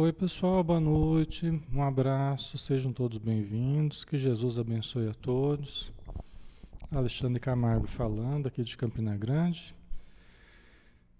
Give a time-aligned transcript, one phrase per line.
[0.00, 1.60] Oi, pessoal, boa noite.
[1.74, 4.04] Um abraço, sejam todos bem-vindos.
[4.04, 5.92] Que Jesus abençoe a todos.
[6.92, 9.74] Alexandre Camargo falando aqui de Campina Grande.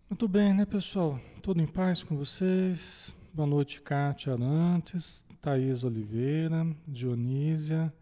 [0.09, 1.19] Muito bem, né, pessoal?
[1.43, 3.13] Tudo em paz com vocês?
[3.35, 7.93] Boa noite, Kátia Arantes, Thaís Oliveira, Dionísia,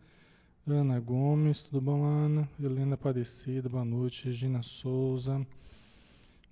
[0.67, 2.47] Ana Gomes, tudo bom, Ana?
[2.63, 4.27] Helena Aparecida, boa noite.
[4.27, 5.41] Regina Souza,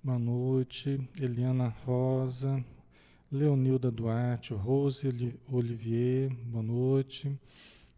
[0.03, 0.99] boa noite.
[1.21, 2.65] Eliana Rosa,
[3.35, 5.05] Leonilda Duarte, Rose
[5.51, 7.37] Olivier, boa noite.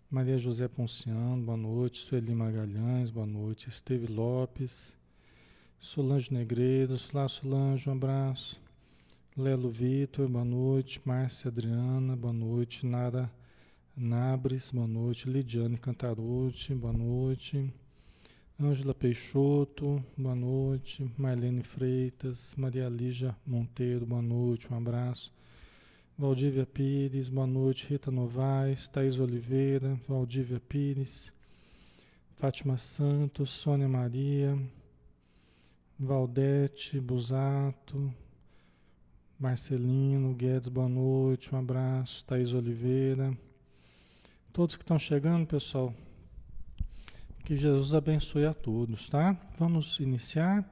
[0.10, 2.00] Maria José Ponciano, boa noite.
[2.00, 3.70] Sueli Magalhães, boa noite.
[3.70, 4.96] Esteve Lopes,
[5.80, 8.60] Solange Negreiros, lá Solange, um abraço.
[9.38, 11.00] Lelo Vitor, boa noite.
[11.06, 12.84] Márcia Adriana, boa noite.
[12.84, 13.32] Nara
[13.96, 15.30] Nabres, boa noite.
[15.30, 17.72] Lidiane Cantarucci, boa noite.
[18.60, 21.08] Ângela Peixoto, boa noite.
[21.16, 25.32] Marlene Freitas, Maria Lígia Monteiro, boa noite, um abraço.
[26.18, 27.86] Valdívia Pires, boa noite.
[27.88, 31.32] Rita Novaes, Thaís Oliveira, Valdívia Pires,
[32.38, 34.58] Fátima Santos, Sônia Maria,
[36.00, 38.12] Valdete Busato,
[39.40, 42.26] Marcelino Guedes, boa noite, um abraço.
[42.26, 43.38] Thaís Oliveira.
[44.52, 45.94] Todos que estão chegando, pessoal,
[47.48, 49.34] que Jesus abençoe a todos, tá?
[49.58, 50.70] Vamos iniciar.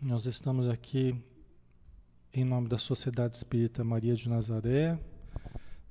[0.00, 1.20] Nós estamos aqui
[2.32, 4.96] em nome da Sociedade Espírita Maria de Nazaré,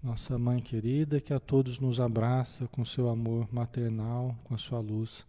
[0.02, 4.80] nossa mãe querida, que a todos nos abraça com seu amor maternal, com a sua
[4.80, 5.28] luz,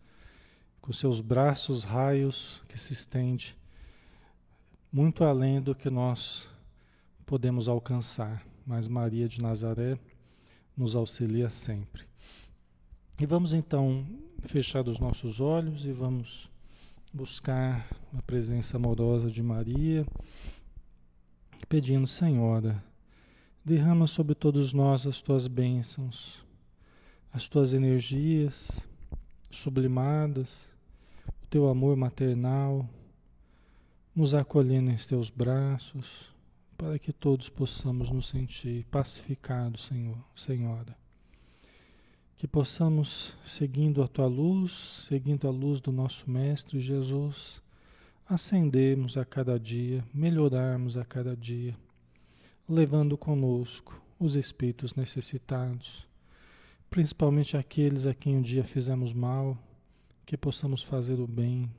[0.81, 3.57] com seus braços raios que se estende
[4.93, 6.47] muito além do que nós
[7.27, 8.47] podemos alcançar.
[8.65, 9.99] Mas Maria de Nazaré
[10.77, 12.14] nos auxilia sempre.
[13.17, 14.05] E vamos então
[14.41, 16.51] fechar os nossos olhos e vamos
[17.13, 20.05] buscar a presença amorosa de Maria,
[21.69, 22.83] pedindo, Senhora,
[23.65, 26.45] derrama sobre todos nós as tuas bênçãos,
[27.33, 28.81] as tuas energias
[29.49, 30.75] sublimadas,
[31.41, 32.85] o teu amor maternal,
[34.13, 36.35] nos acolhendo em teus braços,
[36.77, 41.04] para que todos possamos nos sentir pacificados, Senhor, Senhora
[42.45, 47.63] que possamos, seguindo a tua luz, seguindo a luz do nosso Mestre Jesus,
[48.29, 51.75] ascendermos a cada dia, melhorarmos a cada dia,
[52.69, 56.07] levando conosco os espíritos necessitados,
[56.91, 59.57] principalmente aqueles a quem um dia fizemos mal,
[60.27, 61.73] que possamos fazer o bem,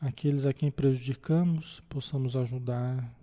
[0.00, 3.14] aqueles a quem prejudicamos, possamos ajudar,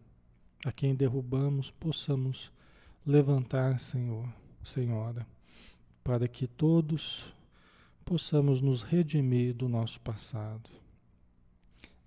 [0.63, 2.51] a quem derrubamos, possamos
[3.03, 4.31] levantar, Senhor,
[4.63, 5.25] Senhora
[6.03, 7.33] para que todos
[8.05, 10.69] possamos nos redimir do nosso passado.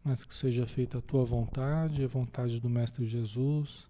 [0.05, 3.87] Mas que seja feita a tua vontade, a vontade do Mestre Jesus,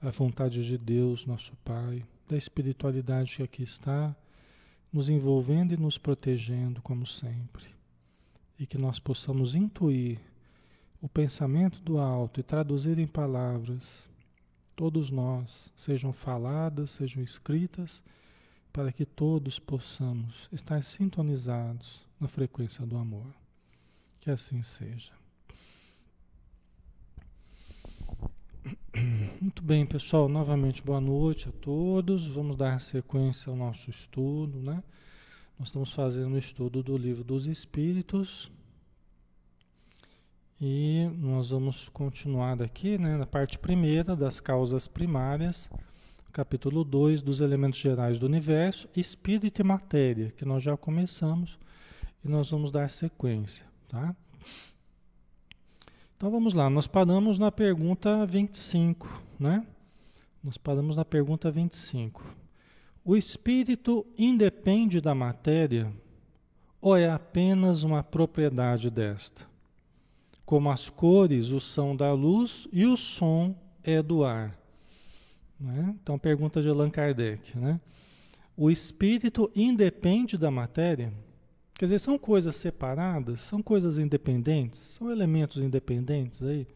[0.00, 4.14] a vontade de Deus, nosso Pai, da espiritualidade que aqui está,
[4.92, 7.66] nos envolvendo e nos protegendo como sempre.
[8.58, 10.20] E que nós possamos intuir
[11.02, 14.08] o pensamento do alto e traduzir em palavras,
[14.76, 18.02] todos nós, sejam faladas, sejam escritas,
[18.72, 23.26] para que todos possamos estar sintonizados na frequência do amor.
[24.20, 25.12] Que assim seja.
[29.40, 30.28] Muito bem, pessoal.
[30.28, 32.26] Novamente, boa noite a todos.
[32.26, 34.82] Vamos dar sequência ao nosso estudo, né?
[35.58, 38.50] Nós estamos fazendo o estudo do livro dos Espíritos.
[40.60, 45.70] E nós vamos continuar daqui, né, na parte primeira das causas primárias
[46.30, 51.58] capítulo 2 dos elementos gerais do universo, espírito e matéria, que nós já começamos
[52.24, 54.14] e nós vamos dar sequência, tá?
[56.16, 59.66] Então vamos lá, nós paramos na pergunta 25, né?
[60.42, 62.22] Nós paramos na pergunta 25.
[63.04, 65.92] O espírito independe da matéria
[66.80, 69.46] ou é apenas uma propriedade desta?
[70.44, 74.59] Como as cores o são da luz e o som é do ar.
[75.60, 75.94] Né?
[76.02, 77.58] Então, pergunta de Allan Kardec.
[77.58, 77.78] Né?
[78.56, 81.12] O espírito independe da matéria?
[81.74, 83.40] Quer dizer, são coisas separadas?
[83.40, 84.80] São coisas independentes?
[84.80, 86.66] São elementos independentes aí?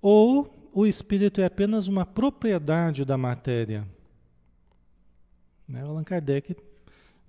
[0.00, 3.86] Ou o espírito é apenas uma propriedade da matéria?
[5.66, 5.82] Né?
[5.82, 6.56] Allan Kardec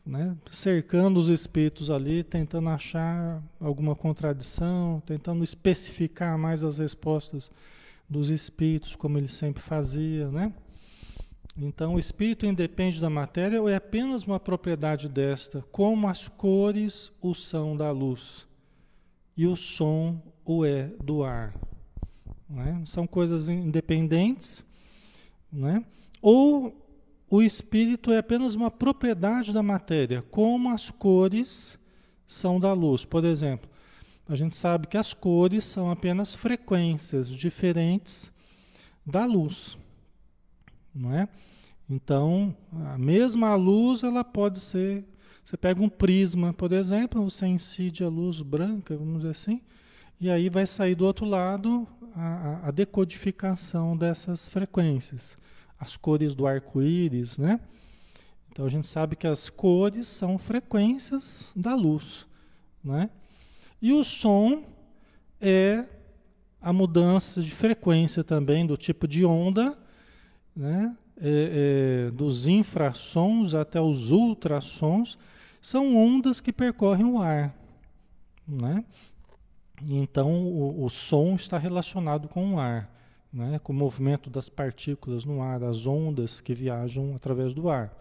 [0.05, 0.35] né?
[0.51, 7.51] cercando os espíritos ali, tentando achar alguma contradição, tentando especificar mais as respostas
[8.09, 10.53] dos espíritos, como ele sempre fazia, né?
[11.57, 17.11] Então, o espírito independe da matéria ou é apenas uma propriedade desta, como as cores
[17.21, 18.47] o são da luz
[19.35, 21.53] e o som o é do ar.
[22.49, 22.81] Né?
[22.85, 24.63] São coisas independentes
[25.51, 25.83] né?
[26.21, 26.85] Ou
[27.29, 31.77] o espírito é apenas uma propriedade da matéria, como as cores
[32.27, 33.05] são da luz.
[33.05, 33.69] Por exemplo,
[34.29, 38.31] a gente sabe que as cores são apenas frequências diferentes
[39.03, 39.75] da luz,
[40.93, 41.27] não é?
[41.89, 42.55] Então,
[42.85, 45.03] a mesma luz ela pode ser.
[45.43, 49.61] Você pega um prisma, por exemplo, você incide a luz branca, vamos dizer assim,
[50.21, 55.35] e aí vai sair do outro lado a, a decodificação dessas frequências,
[55.79, 57.59] as cores do arco-íris, né?
[58.51, 62.27] Então a gente sabe que as cores são frequências da luz,
[62.83, 63.09] né?
[63.81, 64.63] E o som
[65.39, 65.85] é
[66.61, 69.77] a mudança de frequência também do tipo de onda,
[70.55, 70.95] né?
[71.21, 75.17] É, é, dos infrassons até os ultrassons,
[75.61, 77.53] são ondas que percorrem o ar.
[78.47, 78.85] Né?
[79.81, 82.89] Então o, o som está relacionado com o ar,
[83.33, 83.59] né?
[83.59, 87.93] com o movimento das partículas no ar, as ondas que viajam através do ar.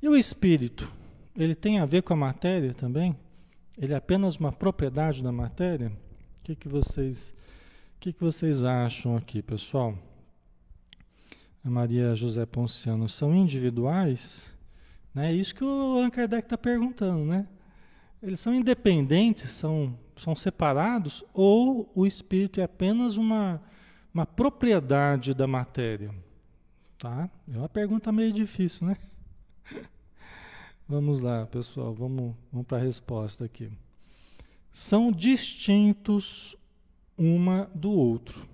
[0.00, 0.90] E o espírito?
[1.36, 3.16] Ele tem a ver com a matéria também?
[3.78, 5.88] Ele é apenas uma propriedade da matéria?
[5.88, 7.34] O que, que vocês
[8.00, 9.98] que, que vocês acham aqui, pessoal?
[11.64, 14.52] A Maria José Ponciano são individuais?
[15.12, 15.32] Né?
[15.32, 17.46] É isso que o Allan Kardec está perguntando, né?
[18.22, 23.60] Eles são independentes, são, são separados, ou o espírito é apenas uma,
[24.14, 26.14] uma propriedade da matéria?
[26.98, 27.28] Tá?
[27.52, 28.96] É uma pergunta meio difícil, né?
[30.88, 33.70] Vamos lá, pessoal, vamos, vamos para a resposta aqui.
[34.72, 36.56] São distintos
[37.14, 38.48] uma do outro.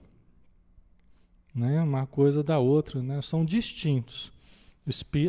[1.54, 1.80] Né?
[1.80, 3.22] Uma coisa da outra, né?
[3.22, 4.32] são distintos.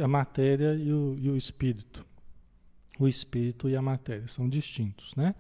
[0.04, 2.04] A matéria e o, e o espírito.
[3.00, 5.13] O espírito e a matéria são distintos.
[5.13, 5.36] Né?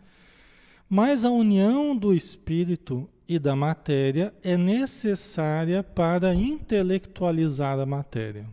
[0.87, 8.47] Mas a união do espírito e da matéria é necessária para intelectualizar a matéria.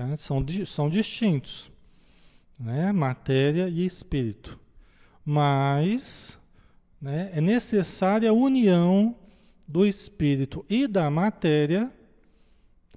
[0.00, 0.16] Tá?
[0.16, 1.70] São, são distintos,
[2.58, 2.90] né?
[2.90, 4.58] matéria e espírito.
[5.22, 6.38] Mas
[6.98, 9.14] né, é necessária a união
[9.68, 11.92] do espírito e da matéria,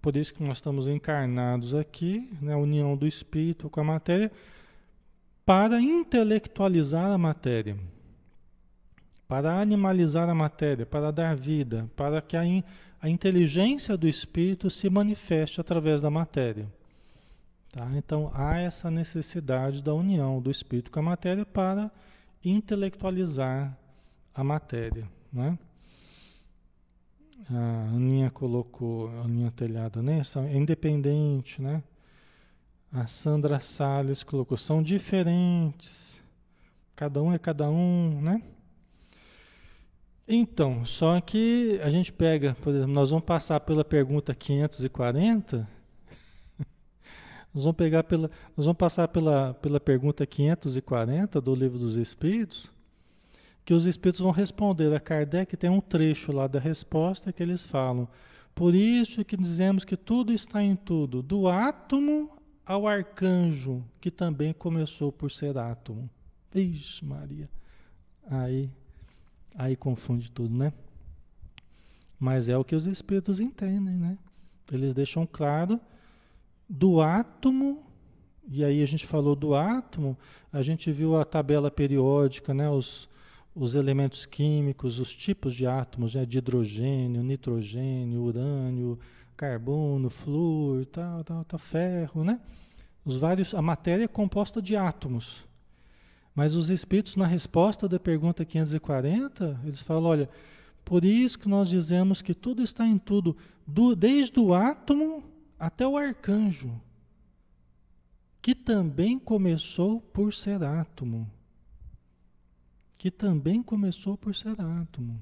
[0.01, 4.31] por isso que nós estamos encarnados aqui, né, a união do espírito com a matéria,
[5.45, 7.77] para intelectualizar a matéria,
[9.27, 12.63] para animalizar a matéria, para dar vida, para que a, in,
[13.01, 16.65] a inteligência do espírito se manifeste através da matéria.
[17.73, 17.89] Tá?
[17.95, 21.91] Então há essa necessidade da união do espírito com a matéria para
[22.45, 23.75] intelectualizar
[24.31, 25.57] a matéria, né?
[27.49, 30.21] A Aninha colocou, a Aninha Telhada, né?
[30.51, 31.81] É independente, né?
[32.91, 36.21] A Sandra Salles colocou, são diferentes.
[36.95, 38.39] Cada um é cada um, né?
[40.27, 45.67] Então, só que a gente pega, por exemplo, nós vamos passar pela pergunta 540.
[47.53, 52.71] Nós vamos pegar pela, nós vamos passar pela, pela pergunta 540 do Livro dos Espíritos
[53.65, 57.63] que os espíritos vão responder a Kardec, tem um trecho lá da resposta que eles
[57.63, 58.07] falam.
[58.53, 62.29] Por isso que dizemos que tudo está em tudo, do átomo
[62.65, 66.09] ao arcanjo, que também começou por ser átomo.
[66.53, 67.49] Ixi, Maria.
[68.29, 68.69] Aí,
[69.55, 70.71] aí confunde tudo, né?
[72.19, 74.17] Mas é o que os espíritos entendem, né?
[74.71, 75.79] Eles deixam claro
[76.75, 77.83] do átomo,
[78.49, 80.17] e aí a gente falou do átomo,
[80.51, 82.67] a gente viu a tabela periódica, né?
[82.67, 83.07] Os,
[83.55, 88.99] os elementos químicos, os tipos de átomos, né, de hidrogênio, nitrogênio, urânio,
[89.37, 92.39] carbono, flúor, tal, tal, tal, ferro, né?
[93.05, 95.45] Os vários, a matéria é composta de átomos.
[96.33, 100.29] Mas os espíritos, na resposta da pergunta 540, eles falam, olha,
[100.83, 103.37] por isso que nós dizemos que tudo está em tudo,
[103.67, 106.79] do, desde o átomo até o arcanjo,
[108.41, 111.29] que também começou por ser átomo
[113.03, 115.19] que também começou por ser átomo.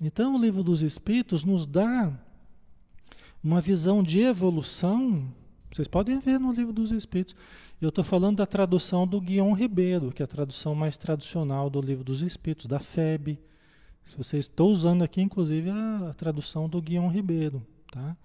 [0.00, 2.10] Então, o livro dos Espíritos nos dá
[3.44, 5.30] uma visão de evolução.
[5.70, 7.36] Vocês podem ver no livro dos Espíritos.
[7.82, 11.82] Eu estou falando da tradução do Guion Ribeiro, que é a tradução mais tradicional do
[11.82, 13.38] livro dos Espíritos, da FEB.
[14.02, 18.16] Se vocês estou usando aqui, inclusive, a, a, tradução do Guion Ribeiro, tá?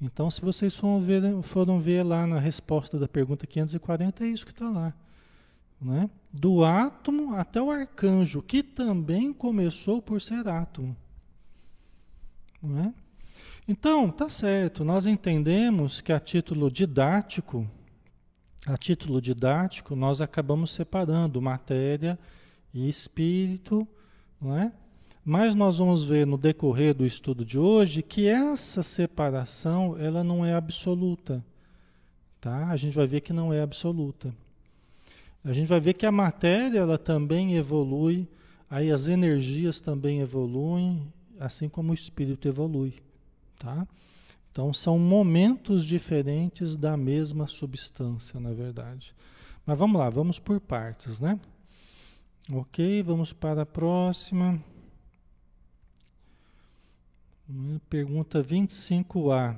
[0.00, 4.44] Então, se vocês foram ver, foram ver lá na resposta da pergunta 540, é isso
[4.44, 4.94] que está lá
[5.80, 6.10] né?
[6.32, 10.96] do átomo até o arcanjo, que também começou por ser átomo.
[12.62, 12.92] Né?
[13.66, 17.68] Então, tá certo, nós entendemos que a título didático,
[18.66, 22.18] a título didático, nós acabamos separando matéria
[22.72, 23.86] e espírito,
[24.40, 24.72] não é?
[25.30, 30.42] Mas nós vamos ver no decorrer do estudo de hoje que essa separação ela não
[30.42, 31.44] é absoluta,
[32.40, 32.68] tá?
[32.68, 34.34] A gente vai ver que não é absoluta.
[35.44, 38.26] A gente vai ver que a matéria ela também evolui,
[38.70, 42.94] aí as energias também evoluem, assim como o espírito evolui,
[43.58, 43.86] tá?
[44.50, 49.14] Então são momentos diferentes da mesma substância, na verdade.
[49.66, 51.38] Mas vamos lá, vamos por partes, né?
[52.50, 54.58] Ok, vamos para a próxima.
[57.88, 59.56] Pergunta 25A.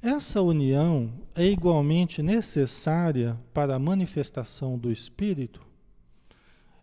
[0.00, 5.60] Essa união é igualmente necessária para a manifestação do Espírito?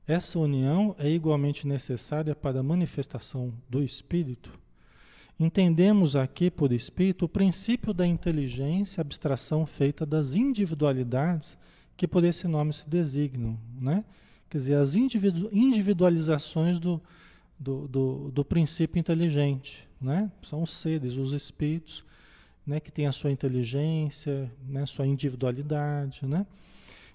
[0.06, 4.52] Essa união é igualmente necessária para a manifestação do Espírito?
[5.40, 11.58] Entendemos aqui por Espírito o princípio da inteligência, abstração feita das individualidades
[11.98, 14.06] que por esse nome se designam, né?
[14.48, 17.02] Quer dizer, as individualizações do,
[17.58, 20.32] do, do, do princípio inteligente, né?
[20.42, 22.04] São os seres, os espíritos,
[22.66, 22.80] né?
[22.80, 24.86] Que têm a sua inteligência, né?
[24.86, 26.46] Sua individualidade, né?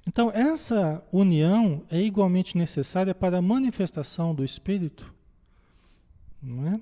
[0.07, 5.13] Então, essa união é igualmente necessária para a manifestação do espírito,
[6.41, 6.81] não é?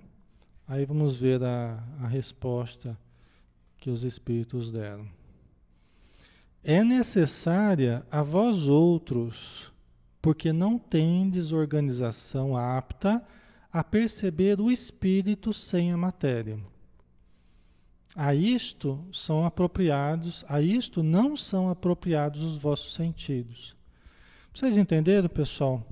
[0.68, 2.98] Aí vamos ver a, a resposta
[3.78, 5.06] que os espíritos deram.
[6.62, 9.72] É necessária a vós outros,
[10.20, 13.22] porque não tendes organização apta
[13.74, 16.56] a perceber o espírito sem a matéria.
[18.14, 23.74] A isto são apropriados, a isto não são apropriados os vossos sentidos.
[24.54, 25.84] Vocês entenderam, pessoal?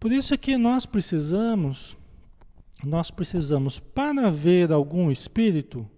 [0.00, 1.96] Por isso é que nós precisamos,
[2.82, 5.88] nós precisamos, para ver algum espírito,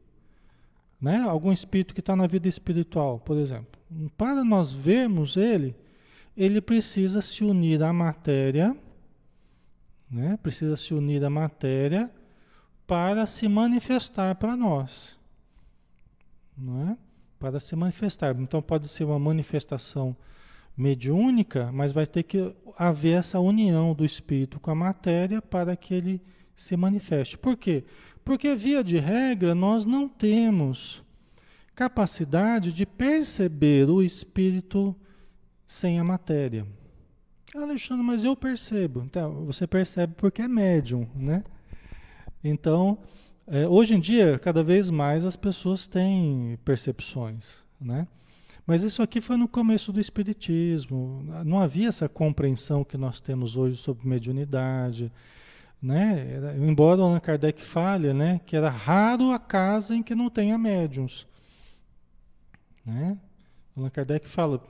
[1.01, 1.21] né?
[1.21, 3.81] algum espírito que está na vida espiritual, por exemplo,
[4.19, 5.75] para nós vermos ele,
[6.37, 8.77] ele precisa se unir à matéria
[10.11, 10.39] né?
[10.43, 12.11] Precisa se unir à matéria
[12.87, 15.19] para se manifestar para nós.
[16.57, 16.99] Não é?
[17.39, 18.35] Para se manifestar.
[18.39, 20.17] Então pode ser uma manifestação
[20.77, 25.95] mediúnica, mas vai ter que haver essa união do espírito com a matéria para que
[25.95, 26.23] ele
[26.55, 27.37] se manifeste.
[27.39, 27.85] Por quê?
[28.25, 31.03] Porque, via de regra, nós não temos
[31.75, 34.97] capacidade de perceber o espírito
[35.67, 36.67] sem a matéria.
[37.63, 39.03] Alexandre, mas eu percebo.
[39.03, 41.45] Então, você percebe porque é médium, né?
[42.43, 42.99] Então,
[43.47, 48.07] é, hoje em dia, cada vez mais as pessoas têm percepções, né?
[48.67, 51.25] Mas isso aqui foi no começo do Espiritismo.
[51.45, 55.13] Não havia essa compreensão que nós temos hoje sobre mediunidade.
[55.81, 56.33] Né?
[56.35, 60.59] Era, embora Allan Kardec fale né, que era raro a casa em que não tenha
[60.59, 61.29] médiums.
[62.85, 63.17] Né?
[63.77, 64.61] Allan Kardec fala,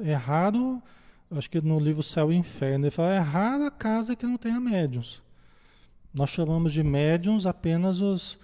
[0.00, 0.82] é raro
[1.30, 4.36] acho que no livro Céu e Inferno, ele fala, é rara a casa que não
[4.36, 5.22] tenha médiums.
[6.12, 8.38] Nós chamamos de médiums apenas os,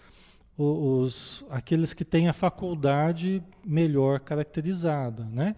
[0.59, 5.57] os, aqueles que têm a faculdade melhor caracterizada, né?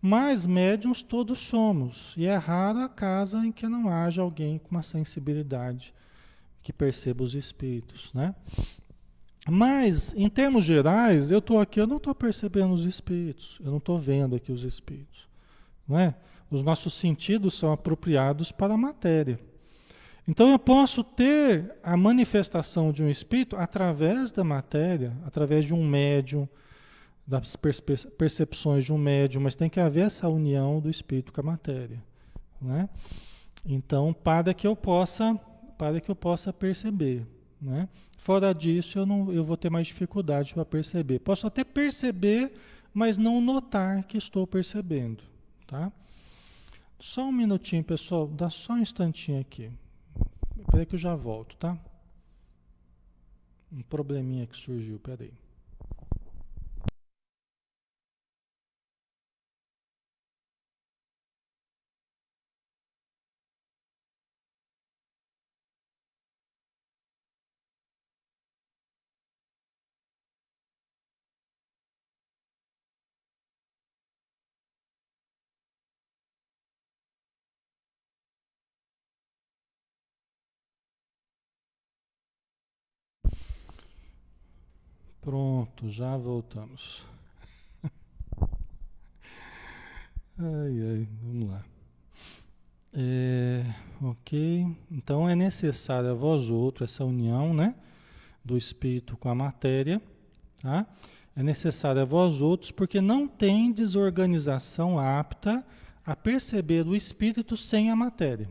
[0.00, 4.70] Mas médiums todos somos, e é rara a casa em que não haja alguém com
[4.70, 5.92] uma sensibilidade
[6.62, 8.34] que perceba os espíritos, né?
[9.50, 13.78] Mas, em termos gerais, eu estou aqui, eu não estou percebendo os espíritos, eu não
[13.78, 15.26] estou vendo aqui os espíritos,
[15.88, 16.14] não é?
[16.50, 19.38] Os nossos sentidos são apropriados para a matéria.
[20.26, 25.86] Então eu posso ter a manifestação de um espírito através da matéria, através de um
[25.86, 26.46] médium,
[27.26, 31.44] das percepções de um médium, mas tem que haver essa união do espírito com a
[31.44, 32.02] matéria,
[32.60, 32.88] né?
[33.66, 35.34] Então, para que eu possa,
[35.76, 37.26] para que eu possa perceber,
[37.60, 37.86] né?
[38.16, 41.18] Fora disso, eu não, eu vou ter mais dificuldade para perceber.
[41.20, 42.52] Posso até perceber,
[42.92, 45.22] mas não notar que estou percebendo,
[45.66, 45.92] tá?
[46.98, 48.26] Só um minutinho, pessoal.
[48.26, 49.70] Dá só um instantinho aqui.
[50.58, 51.78] Espera que eu já volto, tá?
[53.72, 55.32] Um probleminha que surgiu, peraí.
[85.28, 87.04] Pronto, já voltamos.
[90.38, 91.62] ai, ai, vamos lá.
[92.94, 93.62] É,
[94.00, 97.74] ok, então é necessária a vós outros essa união, né,
[98.42, 100.00] do espírito com a matéria,
[100.62, 100.86] tá?
[101.36, 105.62] É necessária a vós outros porque não tem desorganização apta
[106.06, 108.48] a perceber o espírito sem a matéria.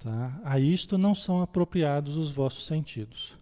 [0.00, 0.40] Tá?
[0.42, 3.38] A isto não são apropriados os vossos sentidos.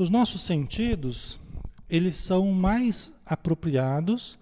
[0.00, 1.38] Os nossos sentidos,
[1.86, 4.38] eles são mais apropriados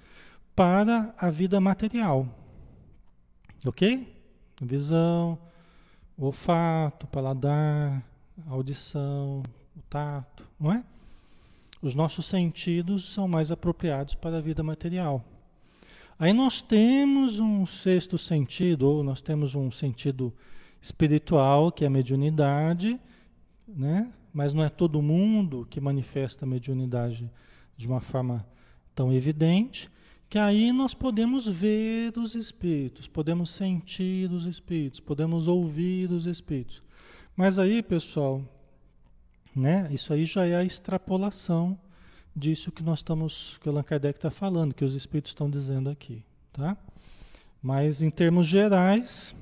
[0.55, 2.29] para a vida material.
[3.67, 4.07] Ok?
[4.62, 5.37] Visão,
[6.17, 8.05] olfato, paladar,
[8.47, 9.43] audição,
[9.77, 10.85] o tato, não é?
[11.83, 15.25] Os nossos sentidos são mais apropriados para a vida material.
[16.21, 20.33] Aí nós temos um sexto sentido, ou nós temos um sentido
[20.81, 22.97] espiritual, que é a mediunidade,
[23.67, 24.12] né?
[24.38, 27.28] Mas não é todo mundo que manifesta a mediunidade
[27.76, 28.47] de uma forma
[28.95, 29.90] tão evidente,
[30.30, 36.81] que aí nós podemos ver os espíritos, podemos sentir os espíritos, podemos ouvir os espíritos.
[37.37, 38.40] Mas aí, pessoal,
[39.57, 39.88] né?
[39.90, 41.77] Isso aí já é a extrapolação
[42.35, 45.90] disso que nós estamos, que o Allan Kardec está falando, que os espíritos estão dizendo
[45.90, 46.22] aqui,
[46.53, 46.77] tá?
[47.61, 49.35] Mas em termos gerais,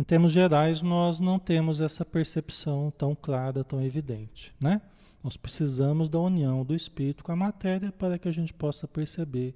[0.00, 4.80] em termos gerais, nós não temos essa percepção tão clara, tão evidente, né?
[5.22, 9.54] Nós precisamos da união do espírito com a matéria para que a gente possa perceber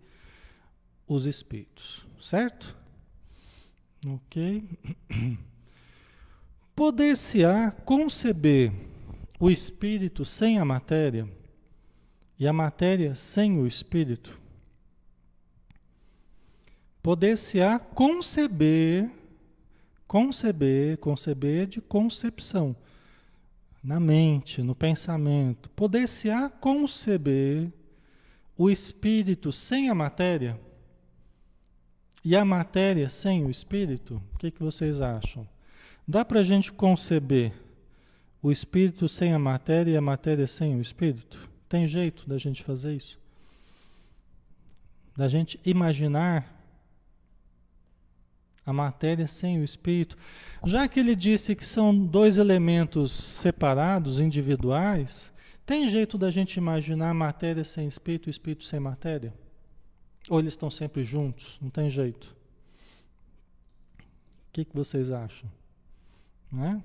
[1.08, 2.76] os espíritos, certo?
[4.06, 4.68] Ok?
[6.76, 8.70] Poder-se-á conceber
[9.40, 11.26] o espírito sem a matéria
[12.38, 14.38] e a matéria sem o espírito?
[17.02, 19.10] Poder-se-á conceber,
[20.14, 22.76] conceber, conceber de concepção,
[23.82, 25.68] na mente, no pensamento.
[25.70, 27.68] Poder-se-á conceber
[28.56, 30.56] o espírito sem a matéria
[32.24, 34.22] e a matéria sem o espírito?
[34.32, 35.48] O que, que vocês acham?
[36.06, 37.52] Dá para a gente conceber
[38.40, 41.50] o espírito sem a matéria e a matéria sem o espírito?
[41.68, 43.18] Tem jeito da gente fazer isso?
[45.16, 46.53] Da gente imaginar
[48.64, 50.16] a matéria sem o espírito.
[50.64, 55.32] Já que ele disse que são dois elementos separados, individuais,
[55.66, 59.32] tem jeito da gente imaginar a matéria sem espírito espírito sem matéria?
[60.28, 61.58] Ou eles estão sempre juntos?
[61.60, 62.34] Não tem jeito.
[63.98, 65.50] O que, que vocês acham?
[66.50, 66.82] Não é?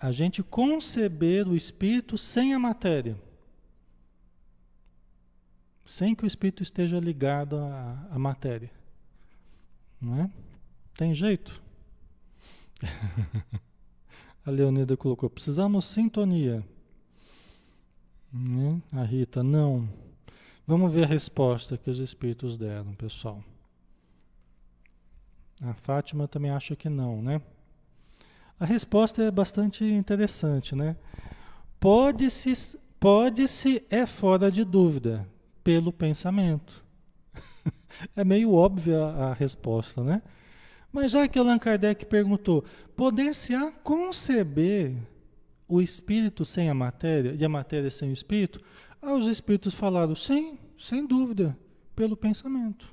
[0.00, 3.14] a gente conceber o espírito sem a matéria.
[5.84, 8.70] Sem que o espírito esteja ligado à, à matéria.
[10.00, 10.30] Não é?
[10.94, 11.60] Tem jeito?
[14.44, 16.64] a Leonida colocou: precisamos sintonia.
[18.32, 18.80] Né?
[18.92, 19.88] A Rita, não.
[20.66, 23.42] Vamos ver a resposta que os espíritos deram, pessoal.
[25.60, 27.42] A Fátima também acha que não, né?
[28.58, 30.96] A resposta é bastante interessante, né?
[31.78, 35.26] Pode-se, pode-se é fora de dúvida
[35.64, 36.84] pelo pensamento.
[38.16, 40.22] É meio óbvia a, resposta, né?
[40.92, 42.64] Mas já que Allan Kardec perguntou,
[42.96, 44.96] poder-se-á conceber
[45.68, 48.60] o espírito sem a matéria e a matéria sem o espírito?
[49.00, 51.56] Ah, os espíritos falaram, sim, sem dúvida,
[51.94, 52.92] pelo pensamento.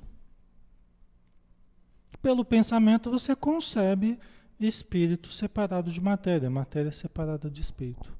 [2.22, 4.18] Pelo pensamento você concebe
[4.60, 8.12] espírito separado de matéria, matéria separada de espírito.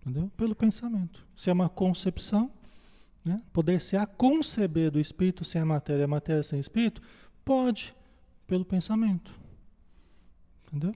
[0.00, 0.30] Entendeu?
[0.36, 1.26] Pelo pensamento.
[1.36, 2.50] Se é uma concepção,
[3.24, 3.40] né?
[3.52, 7.00] poder-se a conceber do espírito sem a matéria, a matéria sem espírito,
[7.44, 7.94] pode,
[8.46, 9.32] pelo pensamento.
[10.66, 10.94] Entendeu?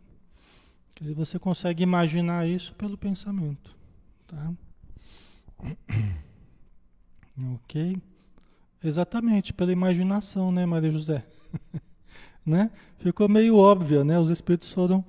[0.95, 3.75] Quer dizer, você consegue imaginar isso pelo pensamento.
[4.27, 4.53] Tá?
[7.55, 7.97] ok?
[8.83, 11.25] Exatamente, pela imaginação, né, Maria José?
[12.45, 12.71] né?
[12.99, 14.19] Ficou meio óbvio, né?
[14.19, 15.05] Os espíritos foram,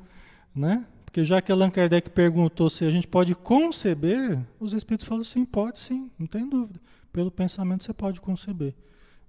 [0.53, 0.85] né?
[1.05, 5.43] Porque já que Allan Kardec perguntou se a gente pode conceber, os espíritos falaram sim,
[5.43, 6.79] pode sim, não tem dúvida.
[7.11, 8.75] Pelo pensamento você pode conceber.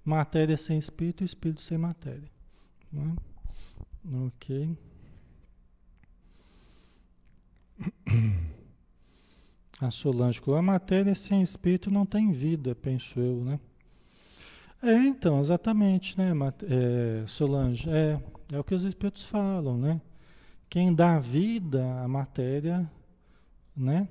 [0.03, 2.29] Matéria sem espírito espírito sem matéria.
[2.91, 3.15] Né?
[4.25, 4.77] Ok.
[9.79, 13.59] A Solange falou, a matéria sem espírito não tem vida, penso eu, né?
[14.83, 16.31] É, então, exatamente, né,
[16.63, 17.89] é, Solange?
[17.89, 19.99] É, é o que os espíritos falam, né?
[20.69, 22.89] Quem dá vida à matéria,
[23.75, 24.07] né?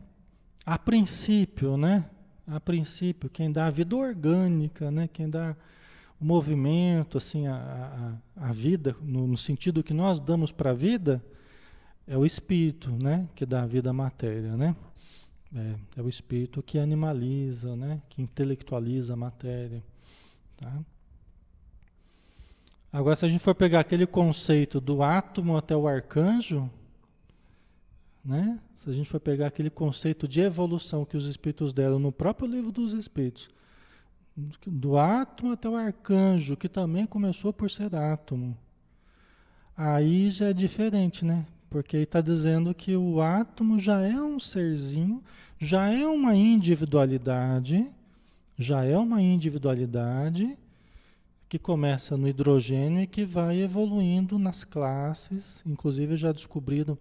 [0.66, 2.04] A princípio, né?
[2.46, 5.08] A princípio, quem dá a vida orgânica, né?
[5.12, 5.56] Quem dá
[6.20, 10.74] o movimento, assim, a, a, a vida, no, no, sentido que nós damos para a
[10.74, 11.24] vida,
[12.06, 13.28] é o espírito, né?
[13.34, 14.74] Que dá a vida à matéria, né?
[15.54, 18.00] É, é o espírito que animaliza, né?
[18.08, 19.82] Que intelectualiza a matéria.
[20.56, 20.72] Tá?
[22.92, 26.68] Agora, se a gente for pegar aquele conceito do átomo até o arcanjo,
[28.24, 28.58] né?
[28.74, 32.48] se a gente for pegar aquele conceito de evolução que os espíritos deram no próprio
[32.48, 33.48] livro dos espíritos,
[34.66, 38.56] do átomo até o arcanjo, que também começou por ser átomo.
[39.76, 41.46] aí já é diferente, né?
[41.68, 45.22] Porque está dizendo que o átomo já é um serzinho,
[45.58, 47.86] já é uma individualidade,
[48.58, 50.58] já é uma individualidade
[51.48, 56.96] que começa no hidrogênio e que vai evoluindo nas classes, inclusive já descobriram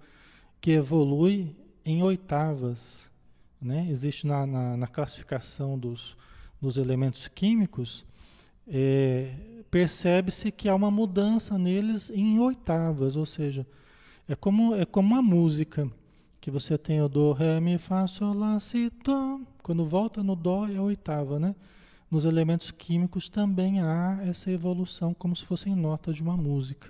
[0.62, 3.10] que evolui em oitavas.
[3.62, 3.88] Né?
[3.90, 6.16] Existe na, na, na classificação dos,
[6.62, 8.06] dos elementos químicos,
[8.68, 9.34] é,
[9.72, 13.66] percebe-se que há uma mudança neles em oitavas, ou seja,
[14.28, 15.90] é como, é como uma música,
[16.40, 19.40] que você tem o Dó, Ré, Mi, Fá, Sol, Lá, Si, Dó.
[19.62, 21.56] Quando volta no Dó é a oitava, né?
[22.10, 26.90] Nos elementos químicos também há essa evolução como se fossem notas de uma música.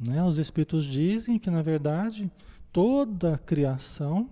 [0.00, 0.24] Né?
[0.24, 2.30] Os espíritos dizem que, na verdade,
[2.72, 4.30] toda a criação,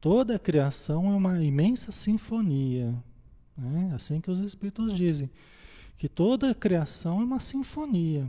[0.00, 2.94] toda a criação é uma imensa sinfonia.
[3.56, 3.90] Né?
[3.92, 5.28] Assim que os espíritos dizem.
[5.96, 8.28] Que toda a criação é uma sinfonia.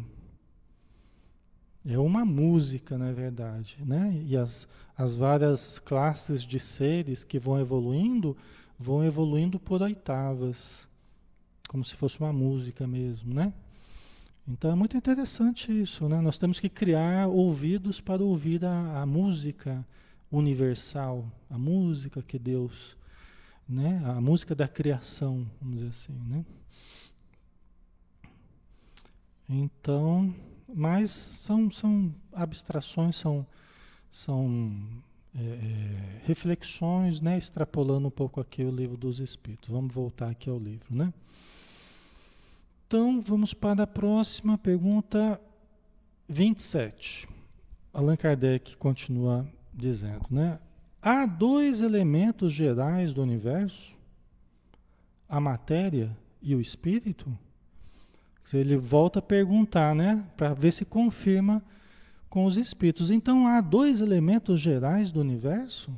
[1.86, 3.78] É uma música, na verdade.
[3.86, 4.24] Né?
[4.26, 4.68] E as,
[4.98, 8.36] as várias classes de seres que vão evoluindo,
[8.78, 10.88] vão evoluindo por oitavas.
[11.68, 13.54] Como se fosse uma música mesmo, né?
[14.50, 16.20] Então é muito interessante isso, né?
[16.22, 19.86] Nós temos que criar ouvidos para ouvir a, a música
[20.32, 22.98] universal, a música que Deus,
[23.68, 24.02] né?
[24.06, 26.44] A música da criação, vamos dizer assim, né?
[29.48, 30.34] Então,
[30.68, 33.46] mas são, são abstrações, são,
[34.10, 34.72] são
[35.36, 37.38] é, é, reflexões, né?
[37.38, 39.70] Extrapolando um pouco aqui o livro dos Espíritos.
[39.70, 41.14] Vamos voltar aqui ao livro, né?
[42.90, 45.40] Então, vamos para a próxima pergunta
[46.28, 47.30] 27.
[47.94, 50.58] Allan Kardec continua dizendo, né?
[51.00, 53.96] Há dois elementos gerais do universo,
[55.28, 57.32] a matéria e o espírito?
[58.52, 60.26] Ele volta a perguntar, né?
[60.36, 61.64] Para ver se confirma
[62.28, 63.12] com os espíritos.
[63.12, 65.94] Então, há dois elementos gerais do universo?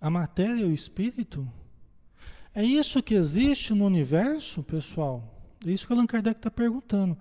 [0.00, 1.48] A matéria e o espírito?
[2.60, 5.24] É isso que existe no universo, pessoal?
[5.66, 7.16] É isso que Allan Kardec está perguntando.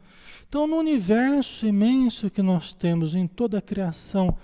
[0.46, 4.38] Então, no universo imenso que nós temos em toda a criação,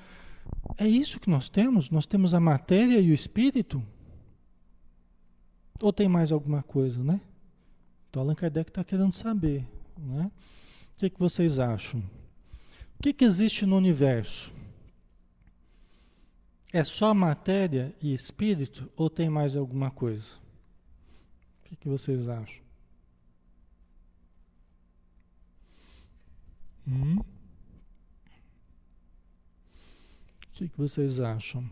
[0.78, 1.90] é isso que nós temos?
[1.90, 3.84] Nós temos a matéria e o espírito?
[5.82, 7.20] Ou tem mais alguma coisa, né?
[8.10, 10.32] Então, Allan Kardec está querendo saber, né?
[10.96, 12.00] O que, que vocês acham?
[12.98, 14.50] O que, que existe no universo?
[16.72, 20.45] É só matéria e espírito ou tem mais alguma coisa?
[21.66, 22.64] O que, que vocês acham?
[26.88, 27.18] Hum?
[27.18, 27.26] O
[30.54, 31.68] que, que vocês acham?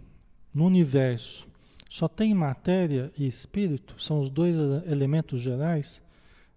[0.52, 1.48] No universo,
[1.90, 4.02] só tem matéria e espírito?
[4.02, 6.02] São os dois elementos gerais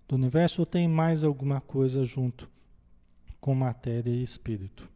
[0.09, 2.51] do universo ou tem mais alguma coisa junto
[3.39, 4.89] com matéria e espírito?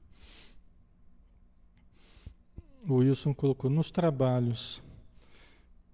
[2.88, 4.82] O Wilson colocou nos trabalhos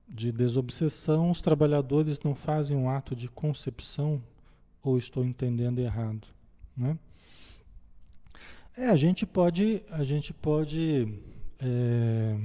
[0.08, 4.22] de desobsessão, os trabalhadores não fazem um ato de concepção
[4.82, 6.28] ou estou entendendo errado,
[6.76, 6.96] né?
[8.76, 11.08] É, a gente pode, a gente pode,
[11.58, 12.36] é,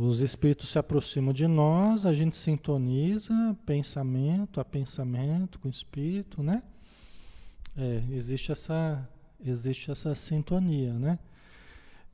[0.00, 6.42] os espíritos se aproximam de nós, a gente sintoniza pensamento a pensamento com o espírito,
[6.42, 6.62] né?
[7.76, 9.06] É, existe essa,
[9.44, 11.18] existe essa sintonia, né?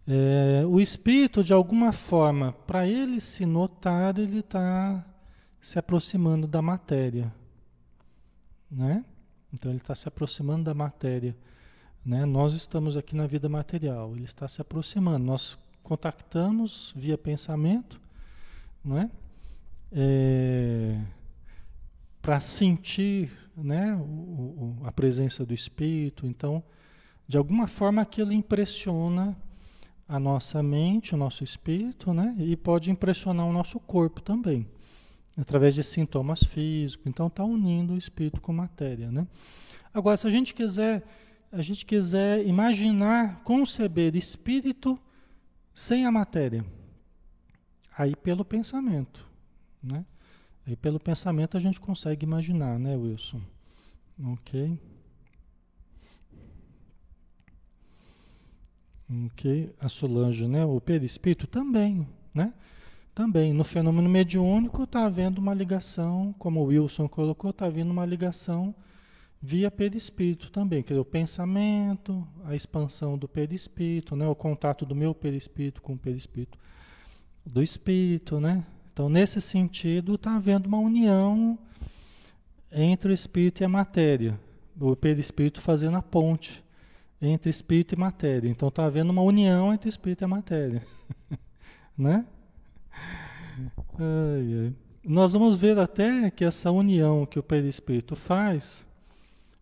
[0.06, 5.04] É, o espírito, de alguma forma, para ele se notar, ele está
[5.60, 7.32] se aproximando da matéria.
[8.70, 9.04] Né?
[9.52, 11.34] Então ele está se aproximando da matéria.
[12.04, 12.26] Né?
[12.26, 15.24] Nós estamos aqui na vida material, ele está se aproximando.
[15.24, 18.00] Nós contactamos via pensamento,
[18.84, 19.10] né?
[19.92, 21.00] É,
[22.20, 26.26] para sentir né, o, o, a presença do espírito.
[26.26, 26.62] Então,
[27.28, 29.36] de alguma forma, aquilo impressiona
[30.08, 32.34] a nossa mente, o nosso espírito, né?
[32.38, 34.66] E pode impressionar o nosso corpo também,
[35.36, 37.06] através de sintomas físicos.
[37.06, 39.26] Então está unindo o espírito com matéria, né?
[39.92, 41.02] Agora, se a gente quiser,
[41.50, 44.98] a gente quiser imaginar, conceber espírito
[45.74, 46.64] sem a matéria,
[47.96, 49.26] aí pelo pensamento,
[49.82, 50.04] né?
[50.66, 53.40] Aí pelo pensamento a gente consegue imaginar, né, Wilson?
[54.22, 54.78] Ok.
[59.26, 60.64] Ok, a Solange, né?
[60.64, 62.52] O perispírito também, né?
[63.14, 68.04] Também, no fenômeno mediúnico está havendo uma ligação, como o Wilson colocou, está havendo uma
[68.04, 68.74] ligação
[69.40, 74.26] via perispírito também, que é o pensamento, a expansão do perispírito, né?
[74.26, 76.58] O contato do meu perispírito com o perispírito
[77.46, 78.64] do espírito, né?
[78.92, 81.58] Então, nesse sentido, está havendo uma união
[82.72, 84.40] entre o espírito e a matéria,
[84.80, 86.63] o perispírito fazendo a ponte
[87.28, 88.48] entre espírito e matéria.
[88.48, 90.86] Então está havendo uma união entre espírito e matéria.
[91.96, 92.26] né?
[93.98, 94.74] Ai, ai.
[95.04, 98.86] Nós vamos ver até que essa união que o perispírito faz,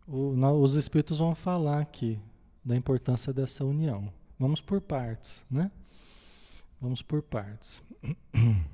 [0.07, 2.18] o, na, os espíritos vão falar aqui
[2.64, 4.12] da importância dessa união.
[4.38, 5.70] Vamos por partes, né?
[6.81, 7.83] Vamos por partes.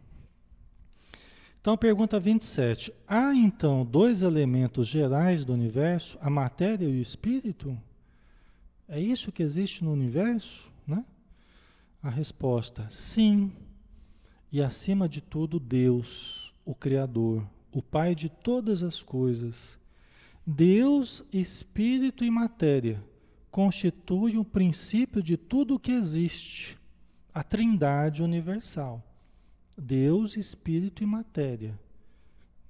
[1.60, 2.94] Então, pergunta 27.
[3.06, 7.76] Há então dois elementos gerais do universo, a matéria e o espírito?
[8.88, 10.70] É isso que existe no universo?
[10.86, 11.04] Né?
[12.02, 13.52] A resposta: sim.
[14.50, 19.78] E acima de tudo, Deus, o Criador, o Pai de todas as coisas.
[20.46, 23.04] Deus, espírito e matéria
[23.50, 26.78] constituem o princípio de tudo o que existe,
[27.34, 29.02] a Trindade universal.
[29.76, 31.78] Deus, espírito e matéria.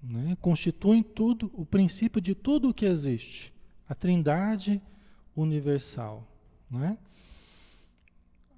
[0.02, 0.36] Né?
[0.40, 3.52] Constituem tudo, o princípio de tudo o que existe,
[3.88, 4.97] a Trindade universal.
[6.70, 6.98] Né?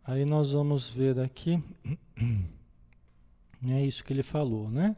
[0.04, 1.62] Aí nós vamos ver aqui,
[3.68, 4.96] é isso que ele falou, né?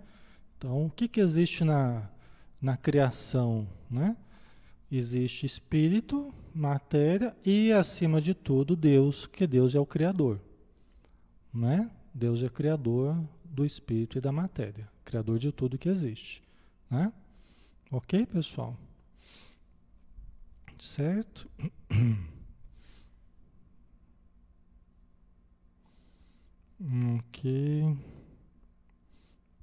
[0.57, 2.09] Então, o que, que existe na,
[2.61, 4.17] na criação, né?
[4.91, 10.41] Existe espírito, matéria e, acima de tudo, Deus, que Deus é o Criador,
[11.53, 11.91] né?
[12.15, 16.43] Deus é Criador do espírito e da matéria, Criador de tudo que existe,
[16.91, 17.13] né?
[17.91, 18.77] Ok, pessoal?
[20.83, 21.49] Certo?
[27.17, 27.97] Ok.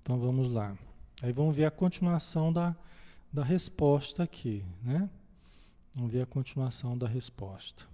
[0.01, 0.77] Então vamos lá.
[1.21, 2.73] Aí vamos ver a continuação da,
[3.31, 5.09] da resposta aqui, né?
[5.93, 7.85] Vamos ver a continuação da resposta.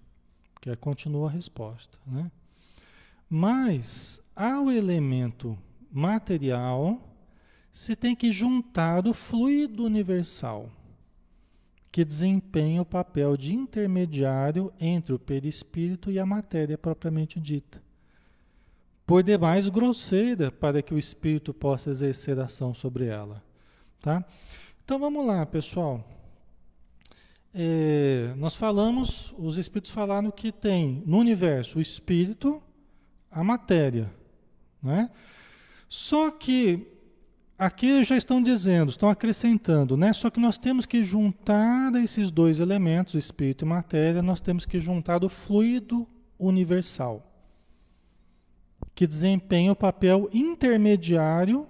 [0.61, 2.31] Que é, continua a resposta, né?
[3.27, 5.57] Mas ao elemento
[5.91, 7.01] material
[7.71, 10.69] se tem que juntar o fluido universal
[11.95, 17.81] que desempenha o papel de intermediário entre o perispírito e a matéria propriamente dita.
[19.05, 23.41] Por demais grosseira para que o espírito possa exercer ação sobre ela.
[24.01, 24.25] Tá?
[24.83, 26.05] Então vamos lá, pessoal.
[27.53, 32.61] É, nós falamos, os espíritos falaram que tem no universo o espírito,
[33.31, 34.11] a matéria.
[34.83, 35.09] Né?
[35.87, 36.94] Só que
[37.57, 40.11] Aqui já estão dizendo, estão acrescentando, né?
[40.11, 44.77] Só que nós temos que juntar esses dois elementos, espírito e matéria, nós temos que
[44.77, 46.05] juntar o fluido
[46.37, 47.25] universal,
[48.93, 51.65] que desempenha o papel intermediário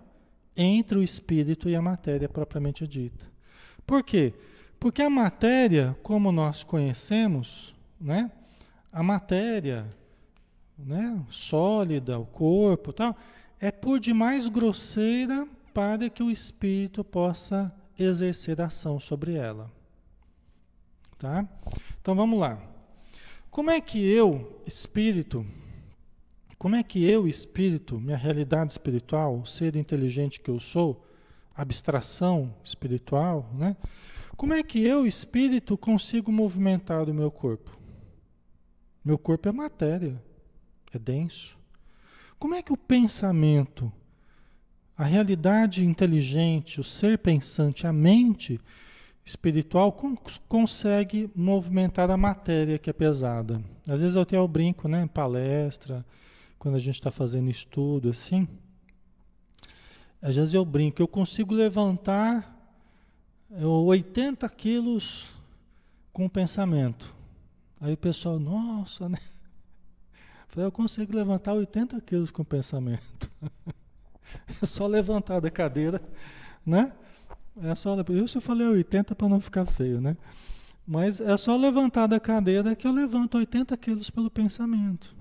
[0.58, 3.30] entre o espírito e a matéria propriamente dita.
[3.86, 4.34] Por quê?
[4.80, 8.32] Porque a matéria, como nós conhecemos, né?
[8.92, 9.86] A matéria,
[10.80, 13.16] né, sólida, o corpo, tal,
[13.60, 19.70] é por demais grosseira para que o espírito possa exercer ação sobre ela.
[21.20, 21.46] Tá?
[22.00, 22.58] Então vamos lá.
[23.52, 25.46] Como é que eu, espírito,
[26.58, 31.06] como é que eu, espírito, minha realidade espiritual, ser inteligente que eu sou,
[31.54, 33.76] abstração espiritual, né?
[34.38, 37.78] Como é que eu, espírito, consigo movimentar o meu corpo?
[39.04, 40.24] Meu corpo é matéria,
[40.94, 41.58] é denso.
[42.40, 43.92] Como é que o pensamento
[44.98, 48.60] a realidade inteligente, o ser pensante, a mente
[49.26, 49.92] espiritual
[50.48, 53.62] consegue movimentar a matéria que é pesada.
[53.88, 56.06] Às vezes eu até eu brinco, né, em palestra,
[56.58, 58.48] quando a gente está fazendo estudo assim.
[60.22, 62.56] Às vezes eu brinco, eu consigo levantar
[63.52, 65.36] 80 quilos
[66.14, 67.14] com o pensamento.
[67.82, 69.20] Aí o pessoal, nossa, né?
[70.56, 73.30] Eu consigo levantar 80 quilos com o pensamento.
[74.62, 76.02] É só levantar da cadeira,
[76.66, 76.92] né?
[77.62, 80.18] É só, isso eu falei 80 para não ficar feio, né?
[80.86, 85.16] Mas é só levantar da cadeira que eu levanto 80 quilos pelo pensamento.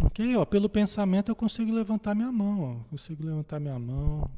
[0.00, 0.36] Ok?
[0.36, 4.30] Ó, pelo pensamento eu consigo levantar minha mão, ó, consigo levantar minha mão,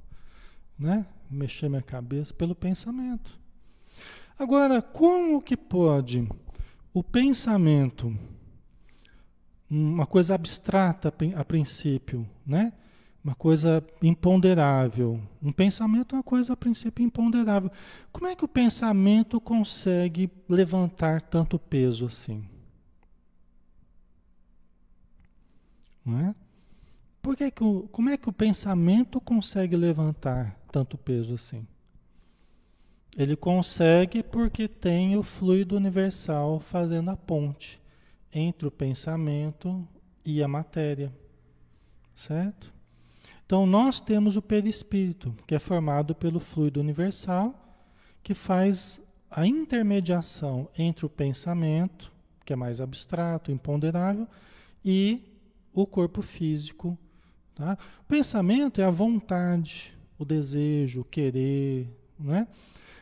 [0.79, 1.07] né?
[1.31, 3.39] Mexer minha cabeça pelo pensamento.
[4.39, 6.29] Agora, como que pode
[6.93, 8.17] o pensamento,
[9.71, 12.73] uma coisa abstrata a princípio, né?
[13.25, 15.19] Uma coisa imponderável.
[15.43, 17.71] Um pensamento é uma coisa, a princípio, imponderável.
[18.13, 22.47] Como é que o pensamento consegue levantar tanto peso assim?
[26.05, 26.35] Não é?
[27.23, 31.67] Por que que o, como é que o pensamento consegue levantar tanto peso assim?
[33.17, 37.81] Ele consegue porque tem o fluido universal fazendo a ponte
[38.31, 39.89] entre o pensamento
[40.23, 41.11] e a matéria.
[42.15, 42.75] Certo?
[43.47, 47.55] Então, nós temos o perispírito, que é formado pelo fluido universal,
[48.23, 52.11] que faz a intermediação entre o pensamento,
[52.45, 54.27] que é mais abstrato, imponderável,
[54.85, 55.21] e
[55.73, 56.97] o corpo físico.
[57.55, 57.77] Tá?
[58.01, 62.47] O pensamento é a vontade, o desejo, o querer, né?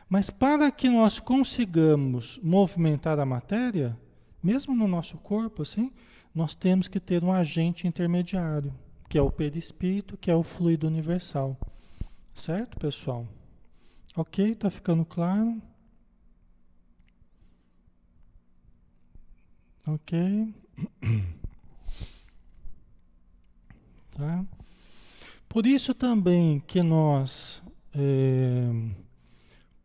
[0.09, 3.97] Mas para que nós consigamos movimentar a matéria,
[4.43, 5.91] mesmo no nosso corpo, assim,
[6.35, 8.73] nós temos que ter um agente intermediário,
[9.13, 11.55] que é o perispírito, que é o fluido universal.
[12.33, 13.27] Certo, pessoal?
[14.15, 14.55] Ok?
[14.55, 15.61] Tá ficando claro?
[19.85, 20.51] Ok?
[24.13, 24.43] Tá?
[25.47, 27.61] Por isso também que nós,
[27.93, 28.67] é,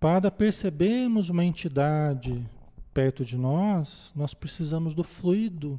[0.00, 2.46] para percebermos uma entidade
[2.94, 5.78] perto de nós, nós precisamos do fluido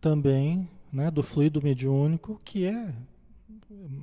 [0.00, 2.94] também, né, do fluido mediúnico, que é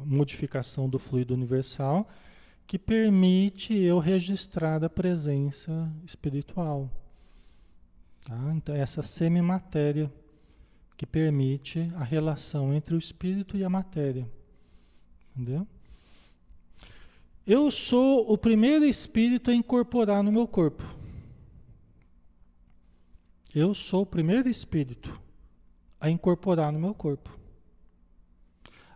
[0.05, 2.07] modificação do fluido universal,
[2.67, 6.89] que permite eu registrar a presença espiritual.
[8.25, 8.53] Tá?
[8.55, 10.11] Então, essa semimatéria
[10.97, 14.27] que permite a relação entre o espírito e a matéria.
[15.35, 15.67] Entendeu?
[17.45, 20.83] Eu sou o primeiro espírito a incorporar no meu corpo.
[23.53, 25.24] Eu sou o primeiro espírito
[25.99, 27.37] a incorporar no meu corpo.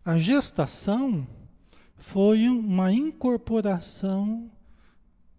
[0.03, 1.27] A gestação
[1.97, 4.49] foi uma incorporação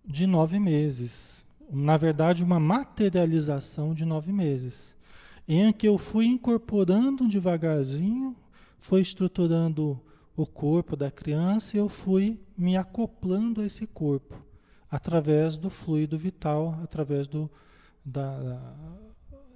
[0.04, 1.44] de nove meses.
[1.70, 4.96] Na verdade, uma materialização de nove meses.
[5.48, 8.36] Em que eu fui incorporando devagarzinho,
[8.78, 10.00] foi estruturando
[10.36, 14.36] o corpo da criança e eu fui me acoplando a esse corpo
[14.90, 17.48] através do fluido vital, através do,
[18.04, 18.60] da,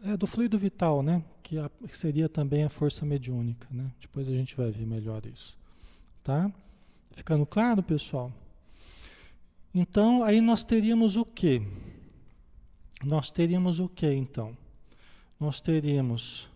[0.04, 1.24] é, do fluido vital, né?
[1.42, 3.90] Que, a, que seria também a força mediúnica, né?
[4.00, 5.56] Depois a gente vai ver melhor isso,
[6.22, 6.52] tá?
[7.12, 8.30] Ficando claro, pessoal?
[9.74, 11.62] Então, aí nós teríamos o quê?
[13.02, 14.56] Nós teríamos o quê, então?
[15.40, 16.48] Nós teríamos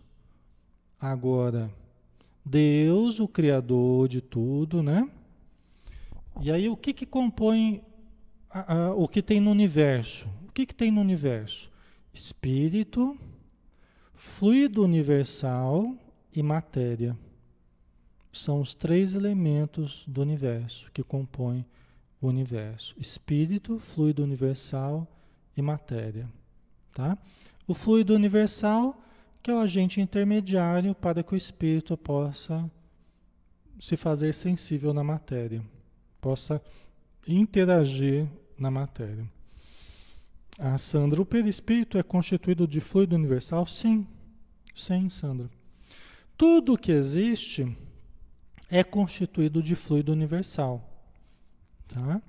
[0.99, 1.71] agora
[2.45, 5.09] Deus, o Criador de tudo, né?
[6.39, 7.83] E aí o que que compõe
[8.49, 10.27] a, a, o que tem no universo?
[10.47, 11.69] O que que tem no universo?
[12.13, 13.17] Espírito,
[14.19, 15.95] fluido universal
[16.33, 17.17] e matéria.
[18.33, 21.65] São os três elementos do universo que compõem
[22.21, 25.07] o universo: espírito, fluido universal
[25.55, 26.29] e matéria,
[26.93, 27.17] tá?
[27.65, 29.01] O fluido universal
[29.41, 32.69] que é o agente intermediário para que o espírito possa
[33.79, 35.63] se fazer sensível na matéria,
[36.19, 36.61] possa
[37.25, 38.27] interagir
[38.57, 39.25] na matéria.
[40.61, 43.65] Ah, Sandra, o perispírito é constituído de fluido universal?
[43.65, 44.05] Sim,
[44.75, 45.49] sim, Sandra.
[46.37, 47.77] Tudo que existe
[48.69, 50.85] é constituído de fluido universal.
[51.87, 52.21] Tá?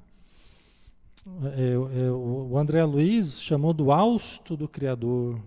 [1.56, 5.42] É, é, o André Luiz chamou do hausto do Criador,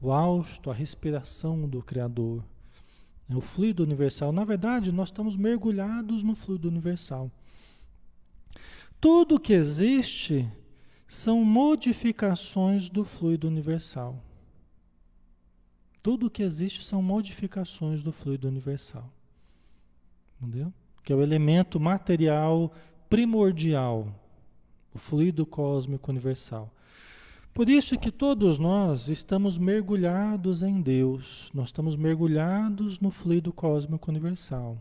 [0.00, 2.44] o hausto, a respiração do Criador,
[3.28, 4.30] é o fluido universal.
[4.30, 7.32] Na verdade, nós estamos mergulhados no fluido universal.
[9.00, 10.48] Tudo que existe
[11.06, 14.22] são modificações do fluido universal.
[16.02, 19.10] Tudo que existe são modificações do fluido universal.
[20.40, 20.72] Entendeu?
[21.02, 22.72] Que é o elemento material
[23.08, 24.08] primordial,
[24.94, 26.72] o fluido cósmico universal.
[27.56, 34.10] Por isso que todos nós estamos mergulhados em Deus, nós estamos mergulhados no fluido cósmico
[34.10, 34.76] universal.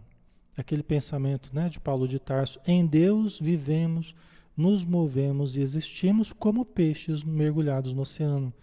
[0.57, 4.13] Aquele pensamento né, de Paulo de Tarso, em Deus vivemos,
[4.56, 8.53] nos movemos e existimos como peixes mergulhados no oceano.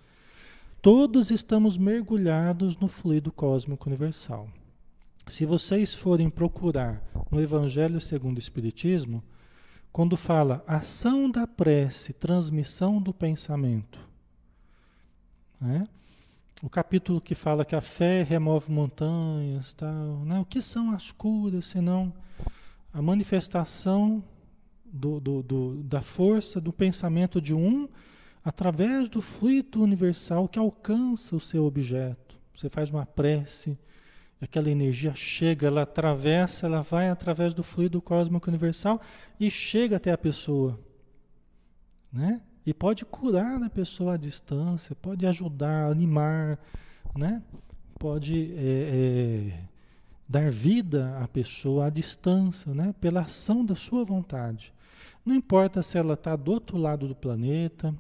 [0.81, 4.49] Todos estamos mergulhados no fluido cósmico universal.
[5.29, 9.23] Se vocês forem procurar no Evangelho segundo o Espiritismo,
[9.93, 14.01] quando fala ação da prece, transmissão do pensamento,
[15.61, 15.87] né?
[16.63, 20.41] o capítulo que fala que a fé remove montanhas, tal, né?
[20.41, 22.13] o que são as curas, senão
[22.93, 24.25] a manifestação
[24.93, 27.89] do, do, do, da força do pensamento de um
[28.45, 32.37] através do fluido universal que alcança o seu objeto.
[32.55, 33.79] Você faz uma prece,
[34.41, 39.01] aquela energia chega, ela atravessa, ela vai através do fluido cósmico universal
[39.41, 40.79] e chega até a pessoa.
[42.13, 42.41] Né?
[42.67, 46.59] E pode curar a pessoa à distância, pode ajudar, animar,
[47.17, 47.43] né?
[47.99, 49.61] pode é, é,
[50.29, 52.95] dar vida à pessoa à distância, né?
[53.01, 54.73] pela ação da sua vontade.
[55.25, 57.95] Não importa se ela está do outro lado do planeta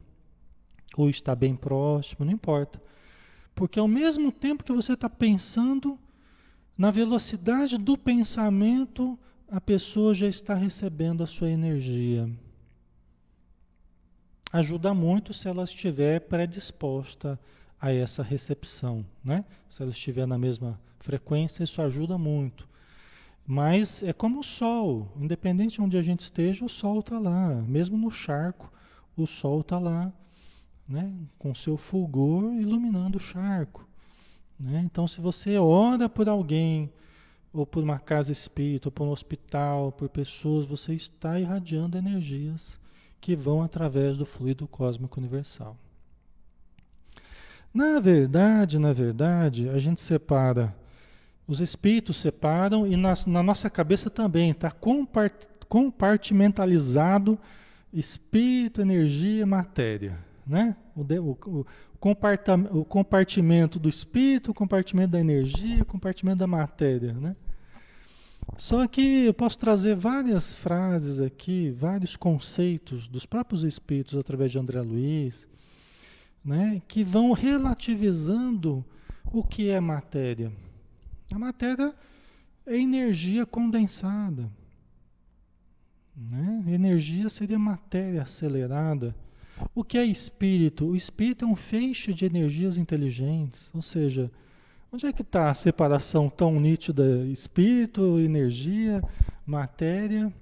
[0.97, 2.83] ou está bem próximo, não importa.
[3.55, 5.99] Porque ao mesmo tempo que você está pensando,
[6.77, 9.19] na velocidade do pensamento,
[9.49, 12.29] a pessoa já está recebendo a sua energia.
[14.53, 17.39] ajuda muito se ela estiver predisposta
[17.81, 19.45] a essa recepção, né?
[19.69, 22.69] Se ela estiver na mesma frequência, isso ajuda muito.
[23.47, 27.63] Mas é como o sol, independente de onde a gente esteja, o sol está lá.
[27.63, 28.73] Mesmo no charco,
[29.17, 30.13] o sol está lá,
[30.89, 31.13] né?
[31.39, 33.87] com seu fulgor iluminando o charco.
[34.59, 34.83] Né?
[34.85, 36.93] Então, se você ora por alguém,
[37.53, 42.81] ou por uma casa espírita, ou por um hospital, por pessoas, você está irradiando energias
[43.21, 45.77] que vão através do fluido cósmico universal.
[47.73, 50.75] Na verdade, na verdade, a gente separa,
[51.47, 54.73] os espíritos separam e na, na nossa cabeça também está
[55.69, 57.39] compartimentalizado
[57.93, 60.77] espírito, energia, matéria, né?
[60.97, 61.67] O, o, o,
[62.81, 67.37] o compartimento do espírito, o compartimento da energia, o compartimento da matéria, né?
[68.57, 74.59] Só que eu posso trazer várias frases aqui, vários conceitos dos próprios espíritos através de
[74.59, 75.47] André Luiz,
[76.45, 78.85] né, que vão relativizando
[79.33, 80.53] o que é matéria.
[81.33, 81.95] A matéria
[82.67, 84.51] é energia condensada.
[86.15, 86.65] Né?
[86.69, 89.15] Energia seria matéria acelerada.
[89.75, 90.87] O que é espírito?
[90.87, 93.71] O espírito é um feixe de energias inteligentes.
[93.73, 94.31] Ou seja,
[94.93, 97.27] onde é que está a separação tão nítida?
[97.27, 99.03] Espírito, energia,
[99.47, 100.33] matéria.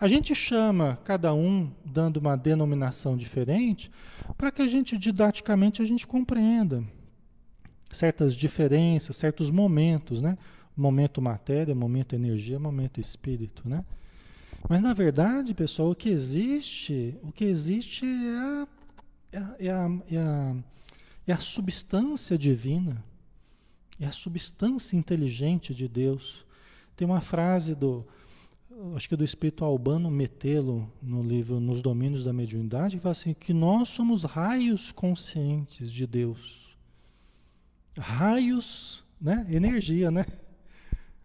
[0.00, 3.90] A gente chama cada um dando uma denominação diferente
[4.36, 6.84] para que a gente didaticamente a gente compreenda
[7.90, 10.36] certas diferenças, certos momentos, né?
[10.76, 13.84] Momento matéria, momento energia, momento espírito, né?
[14.68, 18.68] Mas na verdade, pessoal, o que existe, o que existe é a,
[19.32, 20.56] é a, é a, é a,
[21.26, 23.02] é a substância divina,
[24.00, 26.44] é a substância inteligente de Deus.
[26.96, 28.04] Tem uma frase do
[28.94, 33.34] acho que do espírito Albano Metelo, no livro Nos Domínios da Mediunidade, que fala assim,
[33.34, 36.67] que nós somos raios conscientes de Deus.
[37.98, 39.46] Raios, né?
[39.50, 40.24] Energia, né?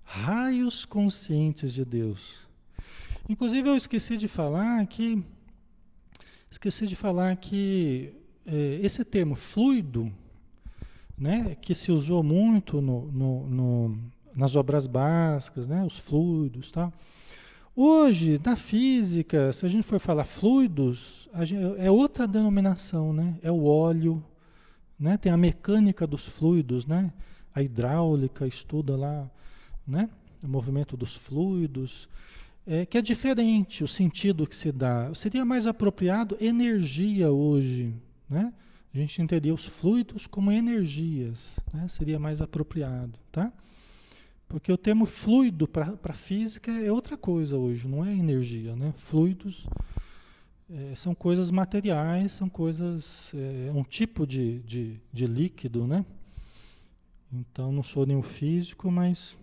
[0.03, 2.47] Raios conscientes de Deus.
[3.29, 5.23] Inclusive eu esqueci de falar que
[6.49, 8.13] esqueci de falar que
[8.45, 10.11] é, esse termo fluido,
[11.17, 13.97] né, que se usou muito no, no, no,
[14.35, 16.91] nas obras básicas, né, os fluidos, tal.
[16.91, 16.97] Tá?
[17.75, 23.35] Hoje, na física, se a gente for falar fluidos, gente, é outra denominação, né?
[23.41, 24.23] É o óleo,
[25.03, 25.17] né?
[25.17, 27.11] Tem a mecânica dos fluidos, né?
[27.53, 29.29] A hidráulica estuda lá,
[29.85, 30.09] né?
[30.41, 32.07] O movimento dos fluidos,
[32.65, 35.13] é, que é diferente o sentido que se dá.
[35.13, 37.93] Seria mais apropriado energia hoje,
[38.29, 38.53] né?
[38.93, 41.85] A gente entenderia os fluidos como energias, né?
[41.89, 43.51] Seria mais apropriado, tá?
[44.47, 48.93] Porque o termo fluido para a física é outra coisa hoje, não é energia, né?
[48.95, 49.67] Fluidos
[50.73, 56.03] é, são coisas materiais, são coisas, é, um tipo de, de, de líquido, né?
[57.31, 59.37] Então não sou nenhum físico, mas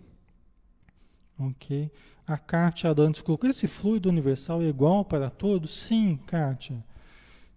[1.39, 1.89] ok.
[2.27, 5.71] A Kátia Adantes colocou, esse fluido universal é igual para todos?
[5.71, 6.83] Sim, Kátia.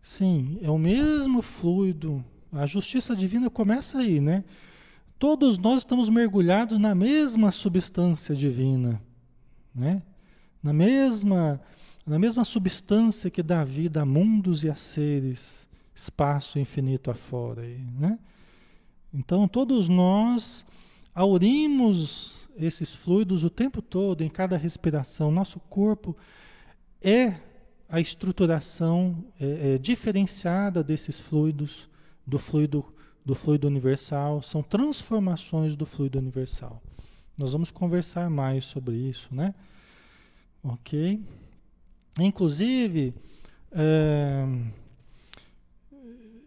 [0.00, 2.24] Sim, é o mesmo fluido.
[2.52, 4.44] A justiça divina começa aí, né?
[5.18, 9.00] Todos nós estamos mergulhados na mesma substância divina,
[9.74, 10.02] né?
[10.64, 11.60] na, mesma,
[12.06, 17.62] na mesma substância que dá vida a mundos e a seres, espaço infinito afora.
[17.62, 18.18] Aí, né?
[19.12, 20.66] Então, todos nós
[21.14, 25.30] aurimos esses fluidos o tempo todo, em cada respiração.
[25.30, 26.16] Nosso corpo
[27.00, 27.36] é
[27.88, 31.88] a estruturação é, é, diferenciada desses fluidos,
[32.26, 32.84] do fluido
[33.24, 36.82] do fluido universal, são transformações do fluido universal.
[37.38, 39.54] Nós vamos conversar mais sobre isso, né?
[40.62, 41.22] Ok?
[42.18, 43.12] Inclusive,
[43.72, 44.46] é,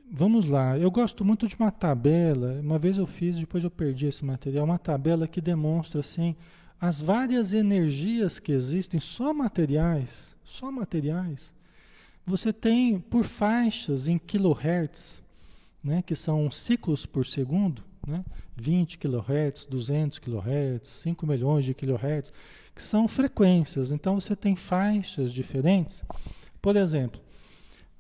[0.10, 4.08] vamos lá, eu gosto muito de uma tabela, uma vez eu fiz, depois eu perdi
[4.08, 6.36] esse material, uma tabela que demonstra assim
[6.80, 11.52] as várias energias que existem, só materiais, só materiais.
[12.26, 15.22] Você tem por faixas em kilohertz,
[15.84, 18.24] né, que são ciclos por segundo, né,
[18.56, 22.34] 20 kHz, 200 kHz, 5 milhões de kHz,
[22.78, 23.92] que são frequências.
[23.92, 26.04] Então você tem faixas diferentes.
[26.62, 27.20] Por exemplo,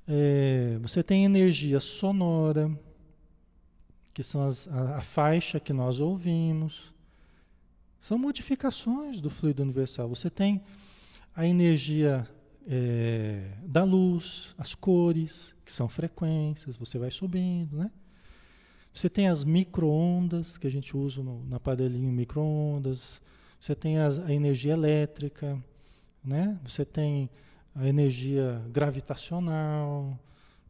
[0.08, 2.72] é, você tem energia sonora,
[4.14, 6.94] que são as, a, a faixa que nós ouvimos.
[7.98, 10.08] São modificações do fluido universal.
[10.10, 10.62] Você tem
[11.36, 12.30] a energia
[12.68, 17.90] é, da luz, as cores, que são frequências, você vai subindo, né?
[18.94, 23.22] Você tem as microondas que a gente usa no, no aparelhinho microondas,
[23.60, 25.62] você tem as, a energia elétrica,
[26.24, 26.58] né?
[26.66, 27.30] Você tem
[27.76, 30.18] a energia gravitacional,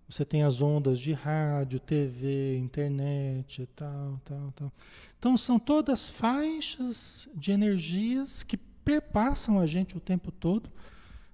[0.09, 4.71] Você tem as ondas de rádio, TV, internet e tal, tal, tal.
[5.19, 10.69] Então são todas faixas de energias que perpassam a gente o tempo todo.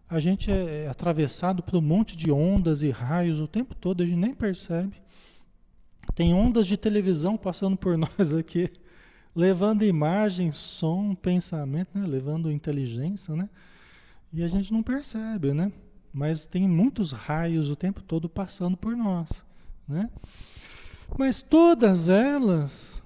[0.10, 4.02] A gente é, é atravessado por um monte de ondas e raios o tempo todo,
[4.02, 4.96] a gente nem percebe.
[6.16, 8.72] Tem ondas de televisão passando por nós aqui,
[9.36, 12.06] levando imagem, som, pensamento, né?
[12.06, 13.50] levando inteligência, né?
[14.32, 15.72] E a gente não percebe, né?
[16.14, 19.44] Mas tem muitos raios o tempo todo passando por nós,
[19.88, 20.10] né?
[21.18, 23.02] Mas todas elas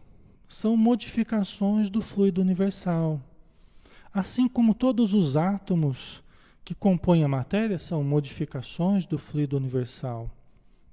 [0.47, 3.21] são modificações do fluido universal.
[4.13, 6.23] Assim como todos os átomos
[6.63, 10.29] que compõem a matéria são modificações do fluido universal,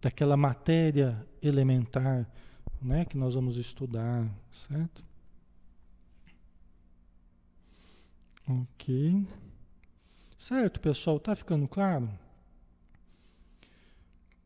[0.01, 2.28] daquela matéria elementar,
[2.80, 5.05] né, que nós vamos estudar, certo?
[8.49, 9.26] Ok.
[10.36, 12.11] Certo, pessoal, tá ficando claro?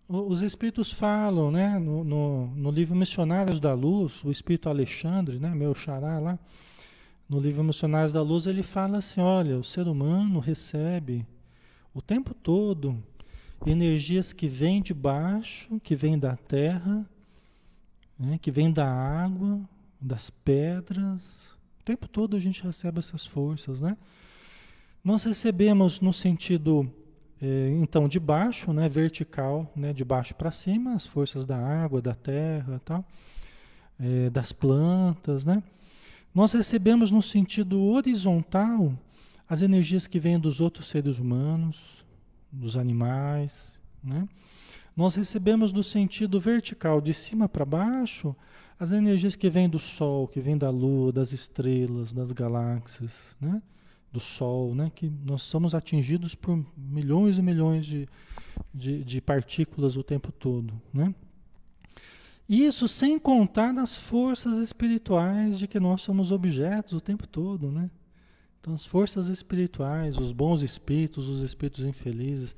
[0.09, 5.51] Os espíritos falam, né, no, no, no, livro Missionários da Luz, o espírito Alexandre, né,
[5.51, 6.39] meu xará lá,
[7.29, 11.27] no livro Missionários da Luz, ele fala assim: olha, o ser humano recebe
[11.93, 13.03] o tempo todo
[13.67, 17.05] energias que vêm de baixo, que vêm da terra,
[18.19, 19.61] né, que vêm da água,
[20.01, 21.58] das pedras.
[21.89, 23.97] Tempo todo a gente recebe essas forças, né?
[25.03, 26.87] Nós recebemos no sentido
[27.41, 32.03] é, então de baixo, né, vertical, né, de baixo para cima, as forças da água,
[32.03, 33.03] da terra, tal,
[33.99, 35.63] é, das plantas, né?
[36.35, 38.93] Nós recebemos no sentido horizontal
[39.49, 42.05] as energias que vêm dos outros seres humanos,
[42.53, 44.29] dos animais, né?
[44.99, 48.35] Nós recebemos no sentido vertical, de cima para baixo,
[48.81, 53.63] as energias que vêm do Sol, que vêm da Lua, das estrelas, das galáxias, né?
[54.13, 54.91] do Sol, né?
[54.93, 58.09] que nós somos atingidos por milhões e milhões de,
[58.75, 60.75] de, de partículas o tempo todo.
[60.93, 61.15] Né?
[62.49, 67.71] Isso sem contar nas forças espirituais de que nós somos objetos o tempo todo.
[67.71, 67.89] Né?
[68.61, 72.57] Então, as forças espirituais, os bons espíritos, os espíritos infelizes.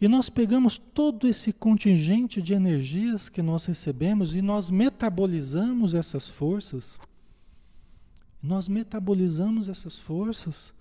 [0.00, 6.26] E nós pegamos todo esse contingente de energias que nós recebemos e nós metabolizamos essas
[6.28, 6.98] forças.
[8.42, 10.72] Nós metabolizamos essas forças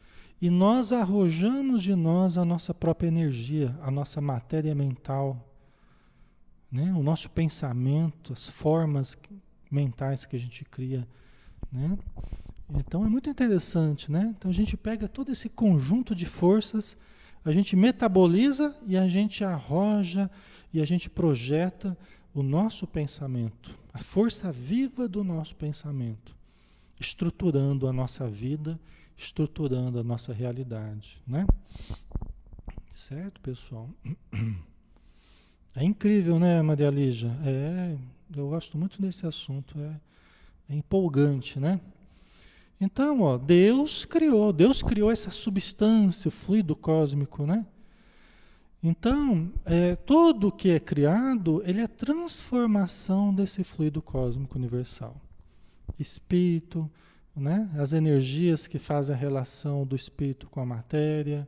[0.41, 5.45] e nós arrojamos de nós a nossa própria energia, a nossa matéria mental,
[6.71, 6.93] né?
[6.93, 9.17] o nosso pensamento, as formas
[9.69, 11.05] mentais que a gente cria.
[11.69, 11.97] Né?
[12.69, 14.33] Então é muito interessante, né?
[14.37, 16.95] Então a gente pega todo esse conjunto de forças,
[17.43, 20.29] a gente metaboliza e a gente arroja
[20.73, 21.97] e a gente projeta
[22.33, 26.35] o nosso pensamento, a força viva do nosso pensamento,
[26.99, 28.79] estruturando a nossa vida
[29.19, 31.45] estruturando a nossa realidade, né?
[32.89, 33.89] Certo, pessoal?
[35.75, 37.29] É incrível, né, Maria Lígia?
[37.45, 37.95] É,
[38.35, 41.79] eu gosto muito desse assunto, é, é empolgante, né?
[42.79, 47.65] Então, ó, Deus criou, Deus criou essa substância, o fluido cósmico, né?
[48.81, 55.19] Então, é, tudo que é criado, ele é transformação desse fluido cósmico universal.
[55.99, 56.89] Espírito,
[57.35, 57.69] né?
[57.77, 61.45] as energias que fazem a relação do espírito com a matéria.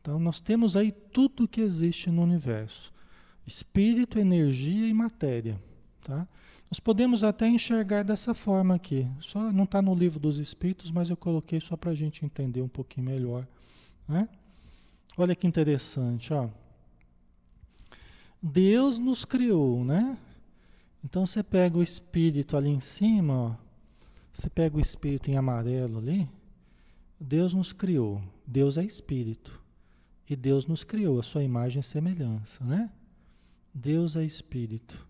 [0.00, 2.92] Então, nós temos aí tudo que existe no universo:
[3.44, 5.60] espírito, energia e matéria.
[6.04, 6.28] Tá?
[6.70, 9.06] Nós podemos até enxergar dessa forma aqui.
[9.20, 12.62] Só não está no livro dos espíritos, mas eu coloquei só para a gente entender
[12.62, 13.46] um pouquinho melhor.
[14.06, 14.28] Né?
[15.16, 16.48] Olha que interessante, ó.
[18.40, 20.16] Deus nos criou, né?
[21.04, 23.54] Então você pega o espírito ali em cima, ó,
[24.32, 26.28] você pega o espírito em amarelo ali,
[27.18, 28.22] Deus nos criou.
[28.46, 29.60] Deus é espírito.
[30.28, 32.90] E Deus nos criou a sua imagem e semelhança, né?
[33.74, 35.06] Deus é espírito.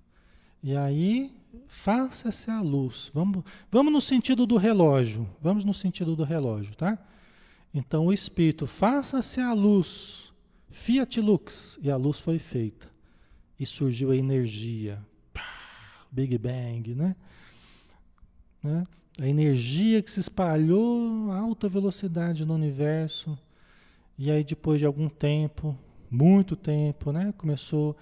[0.63, 3.11] E aí, faça-se a luz.
[3.15, 5.29] Vamos, vamos no sentido do relógio.
[5.41, 6.99] Vamos no sentido do relógio, tá?
[7.73, 10.33] Então, o espírito, faça-se a luz.
[10.71, 11.79] Fiat lux.
[11.83, 12.91] E a luz foi feita.
[13.59, 15.05] E surgiu a energia.
[16.11, 17.15] Big Bang, né?
[18.63, 18.87] né?
[19.21, 23.39] a energia que se espalhou a alta velocidade no universo,
[24.19, 25.77] e aí depois de algum tempo,
[26.11, 27.97] muito tempo, né, começou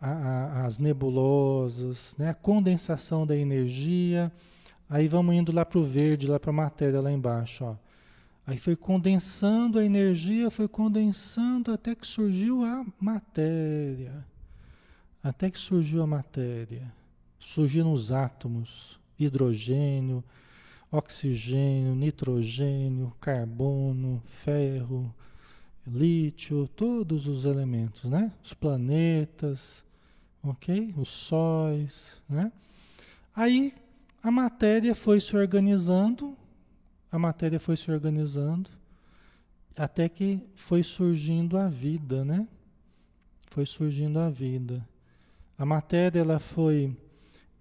[0.00, 4.32] a, a, as nebulosas, né, a condensação da energia,
[4.88, 7.76] aí vamos indo lá para o verde, lá para a matéria lá embaixo, ó.
[8.46, 14.26] Aí foi condensando a energia, foi condensando até que surgiu a matéria.
[15.22, 16.92] Até que surgiu a matéria.
[17.38, 20.24] Surgiram os átomos, hidrogênio,
[20.90, 25.14] oxigênio, nitrogênio, carbono, ferro,
[25.86, 28.32] lítio, todos os elementos, né?
[28.42, 29.84] Os planetas,
[30.42, 30.94] ok?
[30.96, 32.52] Os sóis, né?
[33.34, 33.74] Aí
[34.22, 36.36] a matéria foi se organizando,
[37.10, 38.70] a matéria foi se organizando,
[39.76, 42.46] até que foi surgindo a vida, né?
[43.50, 44.86] Foi surgindo a vida.
[45.58, 46.96] A matéria ela foi,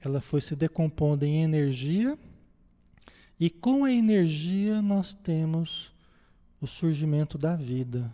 [0.02, 2.18] ela foi se decompondo em energia
[3.40, 5.94] e com a energia nós temos
[6.60, 8.14] o surgimento da vida,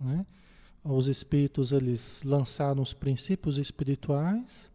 [0.00, 0.24] né?
[0.84, 4.70] Os espíritos eles lançaram os princípios espirituais,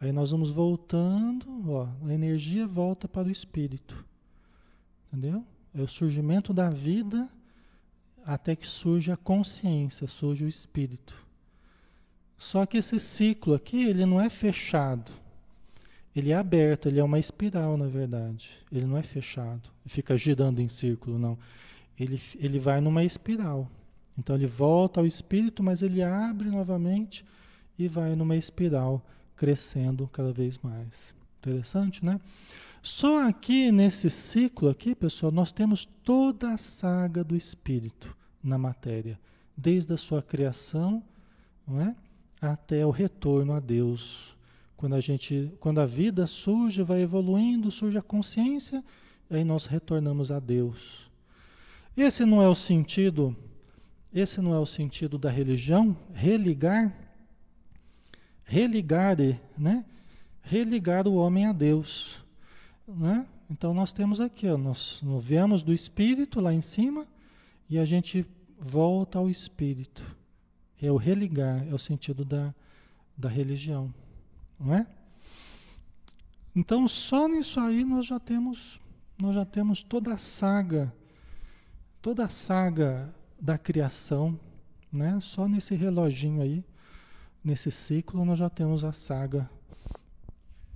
[0.00, 4.04] aí nós vamos voltando, ó, a energia volta para o espírito,
[5.08, 5.44] entendeu?
[5.74, 7.28] É o surgimento da vida
[8.24, 11.16] até que surge a consciência, surge o espírito.
[12.36, 15.12] Só que esse ciclo aqui, ele não é fechado.
[16.14, 18.50] Ele é aberto, ele é uma espiral, na verdade.
[18.70, 21.38] Ele não é fechado, fica girando em círculo, não.
[21.98, 23.70] Ele, ele vai numa espiral.
[24.20, 27.24] Então ele volta ao espírito, mas ele abre novamente
[27.78, 29.02] e vai numa espiral,
[29.34, 31.14] crescendo cada vez mais.
[31.38, 32.20] Interessante, né?
[32.82, 38.14] Só aqui nesse ciclo aqui, pessoal, nós temos toda a saga do espírito
[38.44, 39.18] na matéria,
[39.56, 41.02] desde a sua criação,
[41.66, 41.96] não é?
[42.40, 44.36] até o retorno a Deus.
[44.76, 48.84] Quando a gente, quando a vida surge, vai evoluindo, surge a consciência,
[49.30, 51.10] aí nós retornamos a Deus.
[51.96, 53.36] Esse não é o sentido,
[54.12, 56.92] esse não é o sentido da religião, religar,
[58.44, 59.16] religar,
[59.56, 59.84] né?
[60.42, 62.24] Religar o homem a Deus,
[62.88, 63.26] né?
[63.48, 67.06] Então nós temos aqui, ó, nós, nós viemos do espírito lá em cima,
[67.68, 68.26] e a gente
[68.58, 70.04] volta ao espírito.
[70.80, 72.54] É o religar, é o sentido da,
[73.16, 73.92] da religião,
[74.58, 74.86] não é?
[76.54, 78.80] Então só nisso aí nós já temos
[79.16, 80.92] nós já temos toda a saga
[82.02, 84.38] toda a saga da criação,
[84.92, 85.18] né?
[85.20, 86.64] Só nesse reloginho aí,
[87.42, 89.48] nesse ciclo nós já temos a saga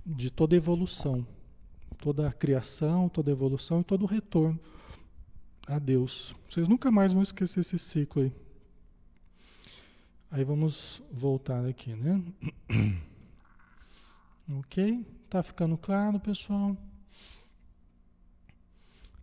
[0.05, 1.25] de toda evolução,
[1.97, 4.59] toda a criação, toda a evolução e todo o retorno
[5.67, 6.35] a Deus.
[6.49, 8.31] Vocês nunca mais vão esquecer esse ciclo aí.
[10.31, 12.21] Aí vamos voltar aqui, né?
[14.59, 15.05] ok?
[15.29, 16.75] Tá ficando claro, pessoal?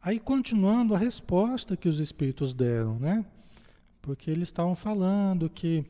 [0.02, 3.24] Aí continuando a resposta que os espíritos deram, né?
[4.00, 5.84] Porque eles estavam falando que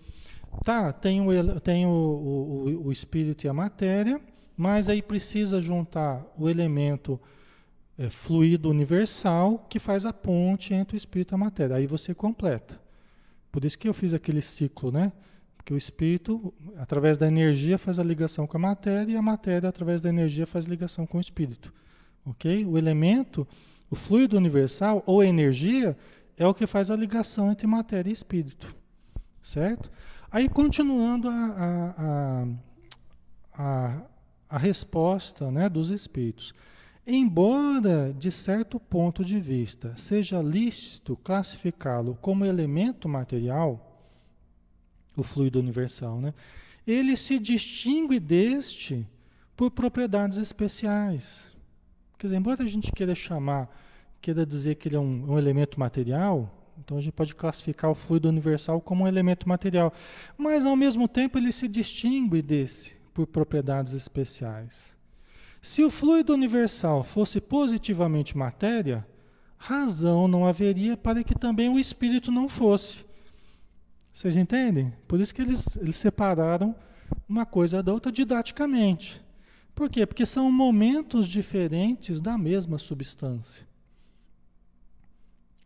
[0.64, 4.20] tá, tem o, tem o, o, o espírito e a matéria,
[4.54, 7.18] mas aí precisa juntar o elemento
[7.96, 11.76] é, fluido universal que faz a ponte entre o espírito e a matéria.
[11.76, 12.78] Aí você completa.
[13.50, 15.10] Por isso que eu fiz aquele ciclo, né?
[15.56, 19.68] Porque o espírito, através da energia, faz a ligação com a matéria e a matéria,
[19.68, 21.72] através da energia, faz ligação com o espírito.
[22.26, 22.66] Ok?
[22.66, 23.46] O elemento,
[23.92, 25.94] o fluido universal ou energia
[26.34, 28.74] é o que faz a ligação entre matéria e espírito.
[29.42, 29.92] Certo?
[30.30, 32.46] Aí, continuando a, a,
[33.52, 34.02] a,
[34.48, 36.54] a, resposta né, dos espíritos.
[37.06, 44.00] Embora, de certo ponto de vista, seja lícito classificá-lo como elemento material,
[45.14, 46.32] o fluido universal, né?
[46.86, 49.06] ele se distingue deste
[49.54, 51.51] por propriedades especiais.
[52.22, 53.68] Quer dizer, embora a gente queira chamar,
[54.20, 57.96] queira dizer que ele é um, um elemento material, então a gente pode classificar o
[57.96, 59.92] fluido universal como um elemento material,
[60.38, 64.96] mas ao mesmo tempo ele se distingue desse por propriedades especiais.
[65.60, 69.04] Se o fluido universal fosse positivamente matéria,
[69.58, 73.04] razão não haveria para que também o espírito não fosse.
[74.12, 74.92] Vocês entendem?
[75.08, 76.72] Por isso que eles, eles separaram
[77.28, 79.20] uma coisa da outra didaticamente.
[79.74, 80.06] Por quê?
[80.06, 83.66] Porque são momentos diferentes da mesma substância.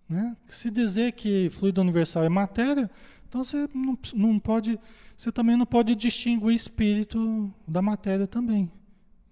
[0.08, 0.36] Né?
[0.48, 2.88] Se dizer que fluido universal é matéria,
[3.28, 4.78] então você não, não pode,
[5.16, 8.70] você também não pode distinguir espírito da matéria também.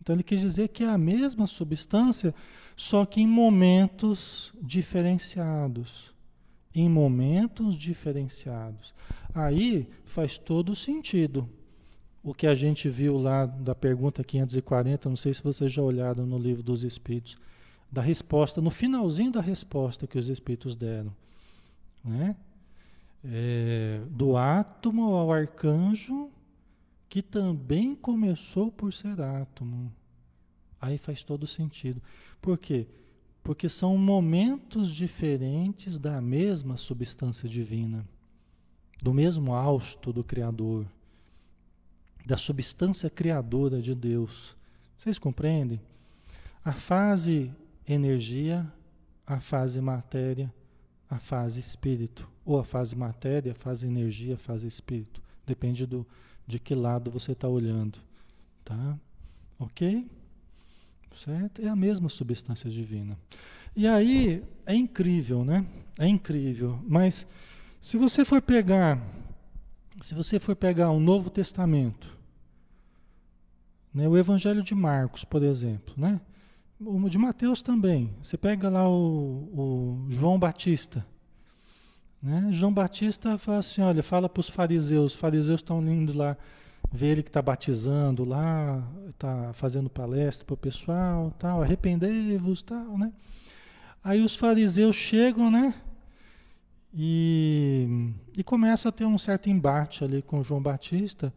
[0.01, 2.35] Então ele quis dizer que é a mesma substância,
[2.77, 6.13] só que em momentos diferenciados.
[6.75, 8.93] Em momentos diferenciados.
[9.33, 11.49] Aí faz todo sentido.
[12.25, 16.25] O que a gente viu lá da pergunta 540, não sei se vocês já olharam
[16.25, 17.37] no livro dos Espíritos,
[17.93, 21.15] da resposta, no finalzinho da resposta que os Espíritos deram.
[22.03, 22.35] Né?
[23.23, 26.31] É, do átomo ao arcanjo
[27.11, 29.93] que também começou por ser átomo.
[30.81, 32.01] Aí faz todo sentido.
[32.41, 32.87] Por quê?
[33.43, 38.09] Porque são momentos diferentes da mesma substância divina,
[39.03, 40.87] do mesmo hausto do Criador,
[42.25, 44.57] da substância criadora de Deus.
[44.97, 45.81] Vocês compreendem?
[46.65, 47.53] A fase
[47.87, 48.67] energia,
[49.27, 50.53] a fase matéria,
[51.11, 56.07] a fase espírito, ou a fase matéria, a fase energia, a fase espírito Depende do,
[56.47, 57.99] de que lado você está olhando.
[58.65, 58.99] Tá?
[59.59, 60.07] Ok?
[61.15, 61.63] Certo?
[61.63, 63.17] É a mesma substância divina.
[63.77, 65.67] E aí é incrível, né?
[65.99, 66.81] É incrível.
[66.87, 67.27] Mas
[67.81, 69.01] se você for pegar,
[70.03, 72.17] se você for pegar o Novo Testamento,
[73.93, 76.21] né, o Evangelho de Marcos, por exemplo, né?
[76.81, 78.13] O de Mateus também.
[78.21, 81.07] Você pega lá o, o João Batista.
[82.21, 82.49] Né?
[82.51, 86.37] João Batista fala assim, olha, fala para os fariseus, os fariseus estão indo lá
[86.93, 92.99] ver ele que está batizando lá, está fazendo palestra para o pessoal, tal, arrependei-vos, tal,
[92.99, 93.13] né?
[94.03, 95.75] Aí os fariseus chegam, né?
[96.95, 101.35] E, e começa a ter um certo embate ali com João Batista.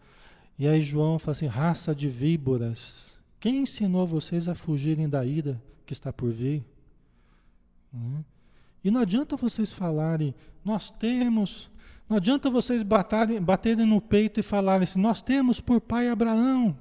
[0.57, 5.61] E aí João fala assim, raça de víboras, quem ensinou vocês a fugirem da ira
[5.85, 6.63] que está por vir?
[7.91, 8.23] Né?
[8.83, 10.33] E não adianta vocês falarem,
[10.63, 11.69] nós temos
[12.09, 16.77] não adianta vocês baterem, baterem no peito e falarem assim: nós temos por pai Abraão.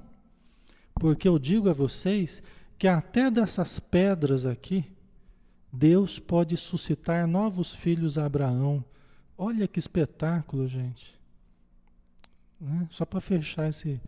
[0.95, 2.41] Porque eu digo a vocês
[2.77, 4.85] que até dessas pedras aqui,
[5.77, 8.83] Deus pode suscitar novos filhos a Abraão.
[9.37, 11.15] Olha que espetáculo, gente.
[12.59, 12.87] Né?
[12.89, 14.01] Só para fechar esse,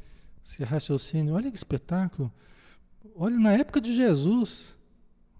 [0.44, 2.32] esse raciocínio, olha que espetáculo.
[3.16, 4.76] Olha na época de Jesus.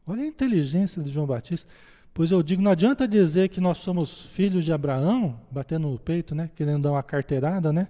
[0.06, 1.68] Olha a inteligência de João Batista.
[2.14, 6.36] Pois eu digo, não adianta dizer que nós somos filhos de Abraão, batendo no peito,
[6.36, 6.52] né?
[6.56, 7.88] Querendo dar uma carteirada, né?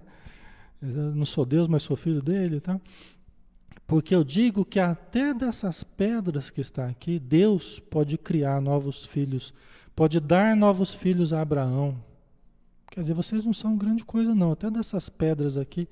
[0.80, 2.80] Eu não sou Deus, mas sou filho dele tá?
[3.90, 9.52] Porque eu digo que até dessas pedras que está aqui, Deus pode criar novos filhos,
[9.96, 12.00] pode dar novos filhos a Abraão.
[12.88, 15.88] Quer dizer, vocês não são grande coisa não, até dessas pedras aqui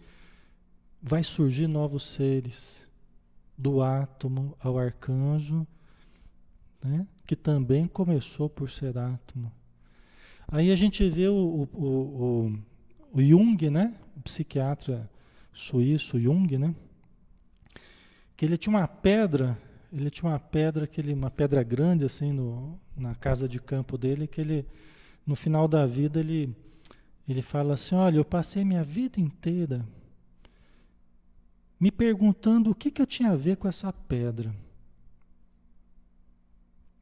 [1.02, 2.86] vai surgir novos seres,
[3.56, 5.66] do átomo ao arcanjo,
[6.80, 7.04] né?
[7.26, 9.50] que também começou por ser átomo.
[10.46, 12.58] Aí a gente vê o, o, o,
[13.12, 13.92] o Jung, né?
[14.16, 15.10] o psiquiatra
[15.52, 16.72] suíço Jung, né?
[18.38, 19.58] Que ele tinha uma pedra,
[19.92, 24.28] ele tinha uma pedra, aquele, uma pedra grande assim no, na casa de campo dele,
[24.28, 24.64] que ele,
[25.26, 26.56] no final da vida, ele,
[27.28, 29.84] ele fala assim, olha, eu passei minha vida inteira
[31.80, 34.54] me perguntando o que, que eu tinha a ver com essa pedra.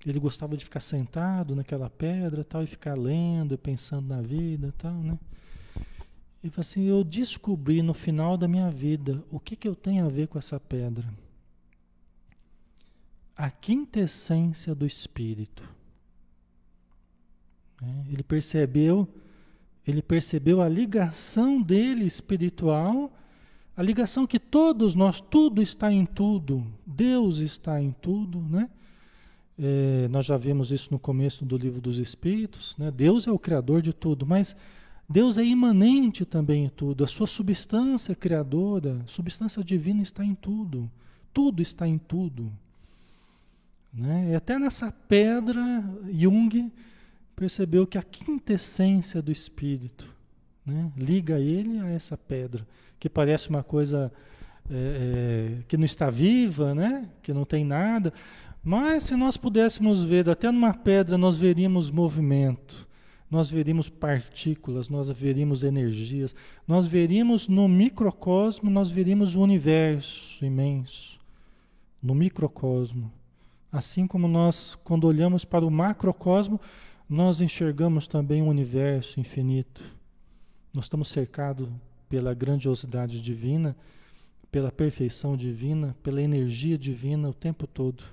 [0.06, 4.94] Ele gostava de ficar sentado naquela pedra tal, e ficar lendo, pensando na vida tal,
[4.94, 5.18] né?
[6.42, 10.08] E assim, eu descobri no final da minha vida o que, que eu tenho a
[10.08, 11.06] ver com essa pedra.
[13.36, 15.62] A quintessência do Espírito.
[17.82, 19.06] É, ele percebeu,
[19.86, 23.12] ele percebeu a ligação dele espiritual,
[23.76, 28.70] a ligação que todos nós, tudo está em tudo, Deus está em tudo, né?
[29.58, 32.76] É, nós já vimos isso no começo do livro dos Espíritos.
[32.76, 32.90] Né?
[32.90, 34.54] Deus é o criador de tudo, mas
[35.08, 37.04] Deus é imanente também em tudo.
[37.04, 40.90] A sua substância criadora, substância divina está em tudo.
[41.32, 42.52] Tudo está em tudo.
[43.92, 44.30] Né?
[44.32, 45.62] E até nessa pedra,
[46.12, 46.70] Jung
[47.34, 50.08] percebeu que a quintessência do Espírito
[50.64, 50.90] né?
[50.96, 52.66] liga ele a essa pedra,
[52.98, 54.12] que parece uma coisa
[54.70, 57.08] é, é, que não está viva, né?
[57.22, 58.12] que não tem nada.
[58.64, 62.86] Mas se nós pudéssemos ver, até numa pedra nós veríamos movimento,
[63.30, 66.34] nós veríamos partículas, nós veríamos energias,
[66.66, 71.20] nós veríamos no microcosmo, nós veríamos o universo imenso,
[72.02, 73.12] no microcosmo.
[73.70, 76.60] Assim como nós, quando olhamos para o macrocosmo,
[77.08, 79.84] nós enxergamos também o universo infinito.
[80.72, 81.68] Nós estamos cercados
[82.08, 83.76] pela grandiosidade divina,
[84.50, 88.04] pela perfeição divina, pela energia divina o tempo todo.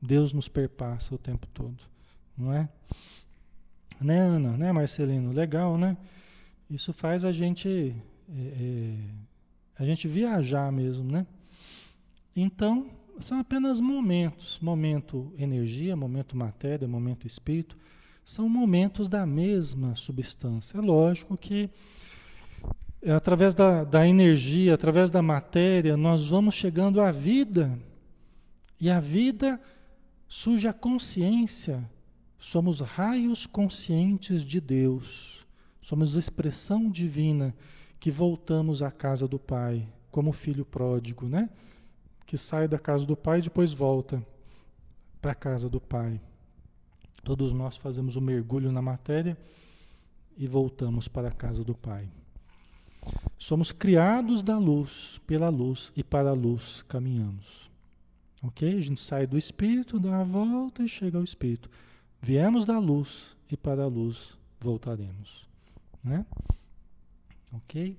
[0.00, 1.78] Deus nos perpassa o tempo todo,
[2.36, 2.68] não é?
[4.00, 4.56] Né, Ana?
[4.56, 5.32] Né, Marcelino?
[5.32, 5.96] Legal, né?
[6.68, 7.94] Isso faz a gente
[8.28, 8.94] é, é,
[9.78, 11.26] a gente viajar mesmo, né?
[12.34, 17.76] Então, são apenas momentos, momento energia, momento matéria, momento espírito,
[18.24, 20.78] são momentos da mesma substância.
[20.78, 21.70] É lógico que
[23.10, 27.78] através da, da energia, através da matéria, nós vamos chegando à vida.
[28.80, 29.60] E a vida
[30.28, 31.88] surge a consciência.
[32.38, 35.46] Somos raios conscientes de Deus.
[35.80, 37.54] Somos expressão divina
[37.98, 41.50] que voltamos à casa do Pai, como filho pródigo, né?
[42.32, 44.26] Que sai da casa do Pai e depois volta
[45.20, 46.18] para a casa do Pai.
[47.22, 49.36] Todos nós fazemos um mergulho na matéria
[50.34, 52.08] e voltamos para a casa do Pai.
[53.38, 57.70] Somos criados da luz, pela luz e para a luz caminhamos.
[58.42, 58.78] Ok?
[58.78, 61.68] A gente sai do espírito, dá a volta e chega ao espírito.
[62.18, 65.46] Viemos da luz e para a luz voltaremos.
[66.02, 66.24] Né?
[67.52, 67.94] Ok?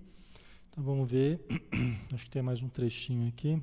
[0.72, 1.40] Então vamos ver.
[2.12, 3.62] Acho que tem mais um trechinho aqui.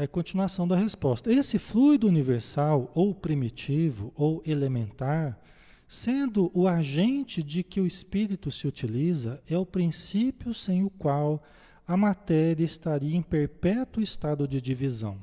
[0.00, 1.30] É continuação da resposta.
[1.30, 5.38] Esse fluido universal, ou primitivo, ou elementar,
[5.86, 11.42] sendo o agente de que o espírito se utiliza, é o princípio sem o qual
[11.86, 15.18] a matéria estaria em perpétuo estado de divisão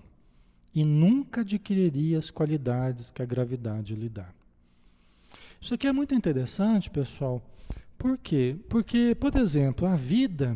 [0.75, 4.29] e nunca adquiriria as qualidades que a gravidade lhe dá.
[5.59, 7.41] Isso aqui é muito interessante, pessoal.
[7.97, 8.55] Por quê?
[8.69, 10.55] Porque, por exemplo, a vida,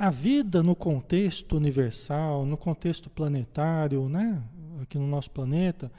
[0.00, 4.42] a vida no contexto universal, no contexto planetário, né,
[4.80, 5.92] aqui no nosso planeta,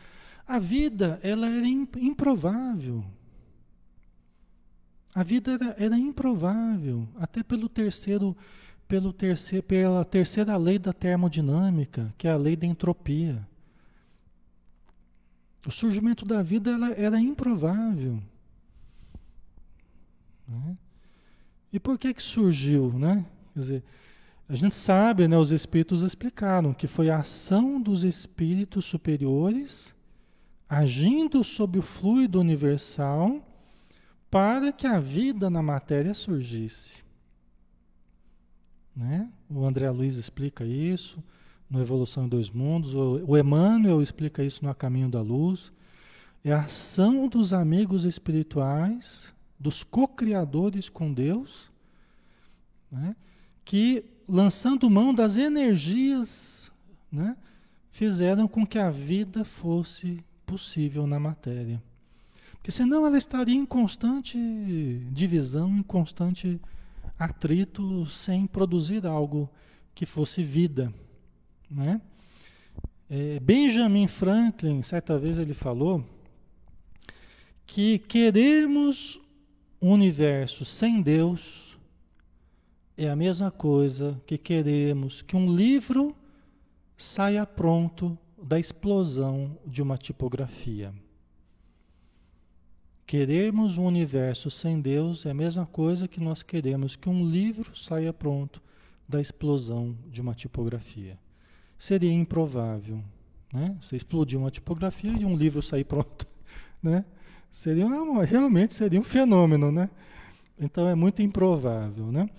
[0.47, 3.05] a vida ela era improvável.
[5.13, 8.35] A vida era, era improvável, até pelo terceiro
[8.87, 13.47] pelo terceiro, pela terceira lei da termodinâmica, que é a lei da entropia.
[15.63, 18.19] O surgimento da vida ela, era improvável.
[20.47, 20.75] Né?
[21.71, 23.23] E por que que surgiu, né?
[23.53, 23.83] Quer dizer,
[24.47, 29.95] a gente sabe, né, os espíritos explicaram que foi a ação dos espíritos superiores
[30.67, 33.41] agindo sobre o fluido universal
[34.29, 37.03] para que a vida na matéria surgisse.
[38.95, 39.29] Né?
[39.49, 41.23] O André Luiz explica isso
[41.69, 45.71] no Evolução em Dois Mundos, o Emmanuel explica isso no A Caminho da Luz.
[46.43, 51.71] É a ação dos amigos espirituais, dos co-criadores com Deus,
[52.91, 53.15] né?
[53.71, 56.69] Que, lançando mão das energias,
[57.09, 57.37] né?
[57.89, 61.81] fizeram com que a vida fosse possível na matéria.
[62.51, 64.37] Porque senão ela estaria em constante
[65.13, 66.59] divisão, em constante
[67.17, 69.49] atrito sem produzir algo
[69.95, 70.93] que fosse vida,
[71.69, 72.01] né?
[73.09, 76.03] É, Benjamin Franklin, certa vez ele falou
[77.65, 79.17] que queremos
[79.81, 81.70] um universo sem Deus
[83.05, 86.15] é a mesma coisa que queremos que um livro
[86.95, 90.93] saia pronto da explosão de uma tipografia.
[93.07, 97.75] Queremos um universo sem Deus é a mesma coisa que nós queremos que um livro
[97.75, 98.61] saia pronto
[99.09, 101.17] da explosão de uma tipografia.
[101.79, 103.03] Seria improvável,
[103.51, 103.75] né?
[103.81, 106.27] Você explodir uma tipografia e um livro sair pronto,
[106.83, 107.03] né?
[107.49, 109.89] Seria uma, realmente seria um fenômeno, né?
[110.59, 112.29] Então é muito improvável, né?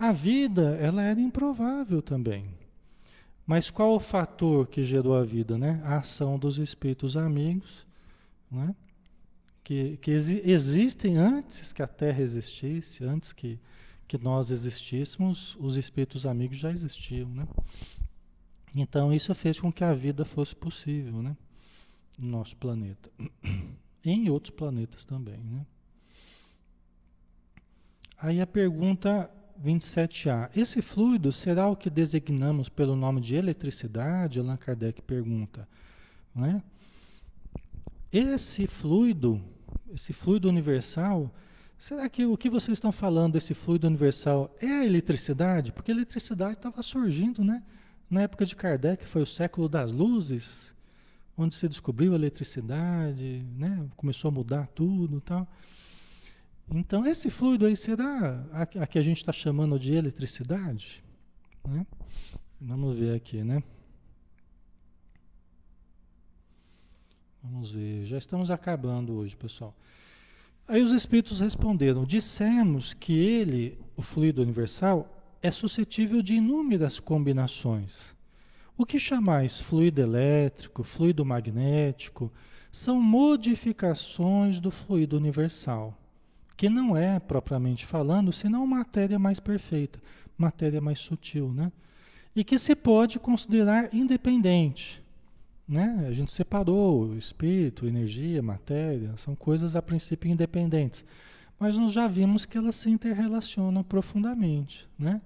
[0.00, 2.46] A vida, ela era improvável também.
[3.46, 5.78] Mas qual o fator que gerou a vida, né?
[5.84, 7.86] A ação dos espíritos amigos,
[8.50, 8.74] né?
[9.62, 13.60] que, que exi existem antes que a Terra existisse, antes que,
[14.08, 17.46] que nós existíssemos, os espíritos amigos já existiam, né?
[18.74, 21.36] Então isso fez com que a vida fosse possível, né?
[22.18, 23.10] No nosso planeta.
[24.02, 25.66] E em outros planetas também, né?
[28.18, 29.30] Aí a pergunta
[29.64, 30.50] 27A.
[30.56, 34.40] Esse fluido será o que designamos pelo nome de eletricidade?
[34.40, 35.68] Allan Kardec pergunta.
[36.34, 36.62] Né?
[38.12, 39.42] Esse fluido
[39.94, 41.32] esse fluido universal,
[41.76, 45.72] será que o que vocês estão falando desse fluido universal é a eletricidade?
[45.72, 47.62] Porque a eletricidade estava surgindo, né?
[48.08, 50.74] Na época de Kardec foi o século das luzes,
[51.36, 53.86] onde se descobriu a eletricidade, né?
[53.96, 55.46] Começou a mudar tudo, tal.
[56.72, 61.02] Então esse fluido aí será a, a que a gente está chamando de eletricidade?
[61.66, 61.84] Né?
[62.60, 63.62] Vamos ver aqui, né?
[67.42, 69.74] Vamos ver, já estamos acabando hoje, pessoal.
[70.68, 78.14] Aí os espíritos responderam: dissemos que ele, o fluido universal, é suscetível de inúmeras combinações.
[78.76, 82.32] O que chamais fluido elétrico, fluido magnético,
[82.70, 85.99] são modificações do fluido universal,
[86.60, 89.98] que não é, propriamente falando, senão matéria mais perfeita,
[90.36, 91.72] matéria mais sutil, né?
[92.36, 95.02] E que se pode considerar independente
[95.66, 96.04] né?
[96.06, 101.02] A gente separou espírito, energia, matéria, são coisas a princípio independentes,
[101.58, 105.22] mas nós já vimos que elas se interrelacionam profundamente, né?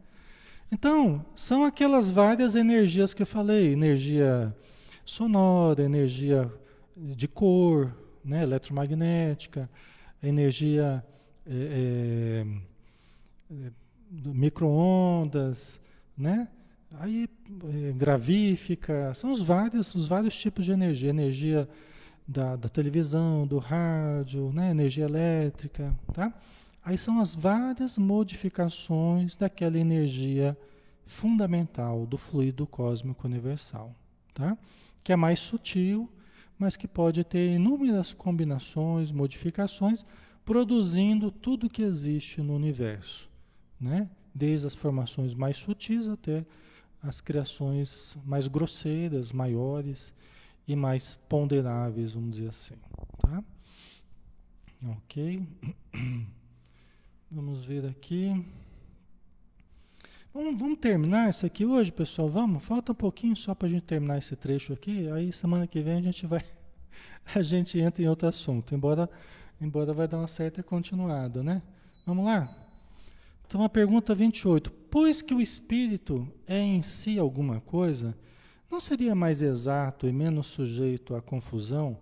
[0.70, 4.54] Então, são aquelas várias energias que eu falei, energia
[5.04, 6.52] sonora, energia
[6.96, 7.92] de cor,
[8.24, 8.44] né?
[8.44, 9.68] eletromagnética,
[10.22, 11.02] energia
[11.46, 12.46] é,
[13.50, 13.70] é,
[14.10, 15.80] microondas,
[16.16, 16.48] né?
[16.98, 17.28] Aí,
[17.64, 21.10] é, gravífica, são os vários, os vários tipos de energia.
[21.10, 21.68] Energia
[22.26, 24.70] da, da televisão, do rádio, né?
[24.70, 26.32] energia elétrica, tá?
[26.84, 30.56] Aí são as várias modificações daquela energia
[31.06, 33.94] fundamental do fluido cósmico universal,
[34.32, 34.56] tá?
[35.02, 36.10] Que é mais sutil,
[36.58, 40.04] mas que pode ter inúmeras combinações, modificações,
[40.44, 43.28] produzindo tudo que existe no universo,
[43.80, 44.08] né?
[44.34, 46.44] Desde as formações mais sutis até
[47.02, 50.12] as criações mais grosseiras, maiores
[50.66, 52.74] e mais ponderáveis, vamos dizer assim,
[53.20, 53.44] tá?
[54.86, 55.42] Ok.
[57.30, 58.46] Vamos ver aqui.
[60.32, 62.28] Vamos, vamos, terminar isso aqui hoje, pessoal?
[62.28, 62.64] Vamos?
[62.64, 65.10] Falta um pouquinho só para a gente terminar esse trecho aqui.
[65.10, 66.44] Aí semana que vem a gente vai.
[67.34, 69.10] A gente entra em outro assunto, embora,
[69.60, 71.62] embora vai dar uma certa continuada, né?
[72.06, 72.48] Vamos lá?
[73.46, 74.70] Então a pergunta 28.
[74.90, 78.16] Pois que o espírito é em si alguma coisa,
[78.70, 81.98] não seria mais exato e menos sujeito à confusão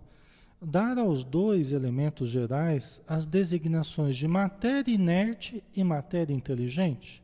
[0.61, 7.21] dar aos dois elementos gerais as designações de matéria inerte e matéria inteligente?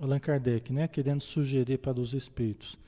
[0.00, 2.78] Allan Kardec, né, querendo sugerir para os espíritos.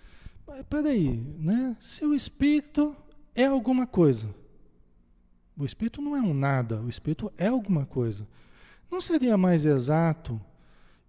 [0.46, 1.76] Mas peraí, né?
[1.78, 2.96] Se o espírito
[3.34, 4.34] é alguma coisa,
[5.62, 8.26] o espírito não é um nada, o espírito é alguma coisa.
[8.90, 10.40] Não seria mais exato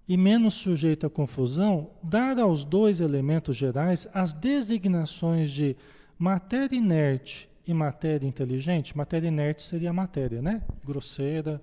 [0.08, 5.76] e menos sujeito à confusão dar aos dois elementos gerais as designações de
[6.20, 8.95] matéria inerte e matéria inteligente?
[8.95, 10.62] Matéria inerte seria a matéria, né?
[10.86, 11.62] Grosseira,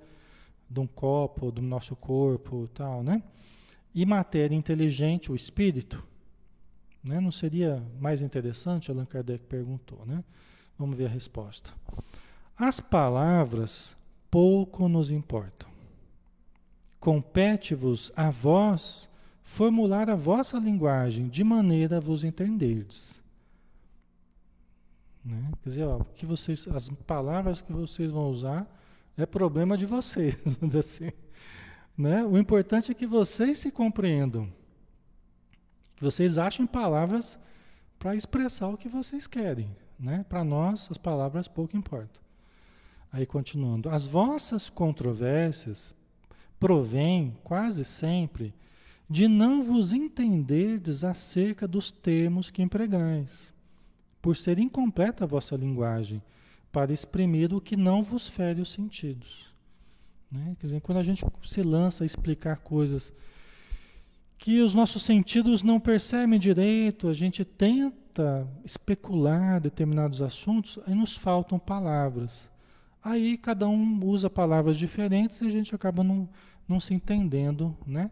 [0.69, 3.23] de um copo, do nosso corpo, tal, né?
[3.95, 6.03] E matéria inteligente, o espírito,
[7.05, 7.21] né?
[7.21, 8.91] Não seria mais interessante?
[8.91, 10.25] Allan Kardec perguntou, né?
[10.77, 11.71] Vamos ver a resposta.
[12.61, 13.97] As palavras
[14.31, 15.67] pouco nos importam.
[17.01, 19.09] Compete-vos a vós
[19.43, 23.23] formular a vossa linguagem de maneira a vos entenderdes.
[25.25, 25.53] Né?
[25.63, 28.67] Quer dizer, ó, que vocês, as palavras que vocês vão usar
[29.17, 31.13] é problema de vocês, vamos dizer assim.
[31.97, 32.23] Né?
[32.27, 34.53] O importante é que vocês se compreendam.
[35.97, 37.39] Que vocês achem palavras
[37.99, 39.75] para expressar o que vocês querem.
[39.99, 40.27] Né?
[40.29, 42.21] Para nós, as palavras pouco importam.
[43.13, 43.89] Aí continuando.
[43.89, 45.95] As vossas controvérsias
[46.59, 48.55] provêm, quase sempre,
[49.09, 53.53] de não vos entenderdes acerca dos termos que empregais,
[54.23, 56.23] por ser incompleta a vossa linguagem,
[56.71, 59.53] para exprimir o que não vos fere os sentidos.
[60.31, 60.55] Né?
[60.61, 63.13] Quer dizer, quando a gente se lança a explicar coisas
[64.39, 71.17] que os nossos sentidos não percebem direito, a gente tenta especular determinados assuntos, aí nos
[71.17, 72.50] faltam palavras.
[73.03, 76.29] Aí cada um usa palavras diferentes e a gente acaba não,
[76.69, 78.11] não se entendendo né?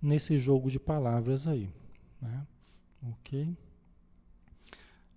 [0.00, 1.68] nesse jogo de palavras aí.
[2.22, 2.46] Né?
[3.10, 3.56] Ok?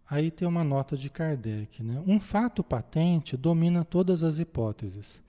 [0.10, 1.82] Aí tem uma nota de Kardec.
[1.84, 2.02] Né?
[2.06, 5.22] Um fato patente domina todas as hipóteses.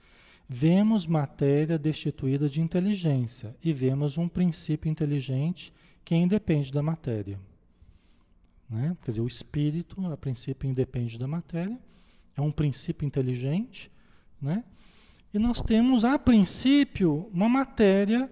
[0.48, 5.72] Vemos matéria destituída de inteligência e vemos um princípio inteligente
[6.04, 7.38] que independe da matéria.
[8.68, 8.96] Né?
[9.02, 11.78] Quer dizer, o espírito, a princípio, independe da matéria,
[12.36, 13.90] é um princípio inteligente,
[14.40, 14.64] né?
[15.32, 18.30] e nós temos, a princípio, uma matéria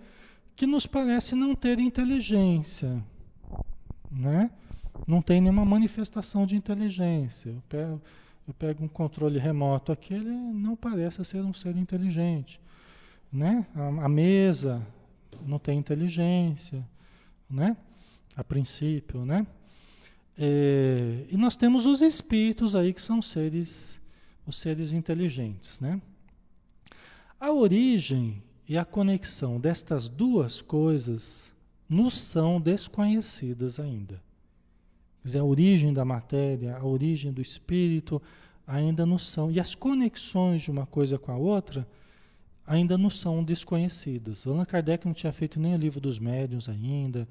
[0.55, 3.03] que nos parece não ter inteligência.
[4.11, 4.51] Né?
[5.07, 7.51] Não tem nenhuma manifestação de inteligência.
[7.51, 8.03] Eu pego,
[8.47, 12.61] eu pego um controle remoto aqui, ele não parece ser um ser inteligente.
[13.33, 13.67] Né?
[13.75, 14.87] A, a mesa
[15.45, 16.87] não tem inteligência,
[17.49, 17.77] né?
[18.37, 19.25] a princípio.
[19.25, 19.47] Né?
[20.37, 24.01] É, e nós temos os espíritos aí que são seres,
[24.47, 25.79] os seres inteligentes.
[25.81, 26.01] Né?
[27.39, 31.53] A origem e a conexão destas duas coisas
[31.89, 34.15] nos são desconhecidas ainda.
[35.21, 38.21] Quer dizer, a origem da matéria, a origem do espírito
[38.67, 39.51] ainda não são.
[39.51, 41.87] E as conexões de uma coisa com a outra
[42.67, 44.47] ainda não são desconhecidas.
[44.47, 47.29] Allan Kardec não tinha feito nem o livro dos médiuns ainda.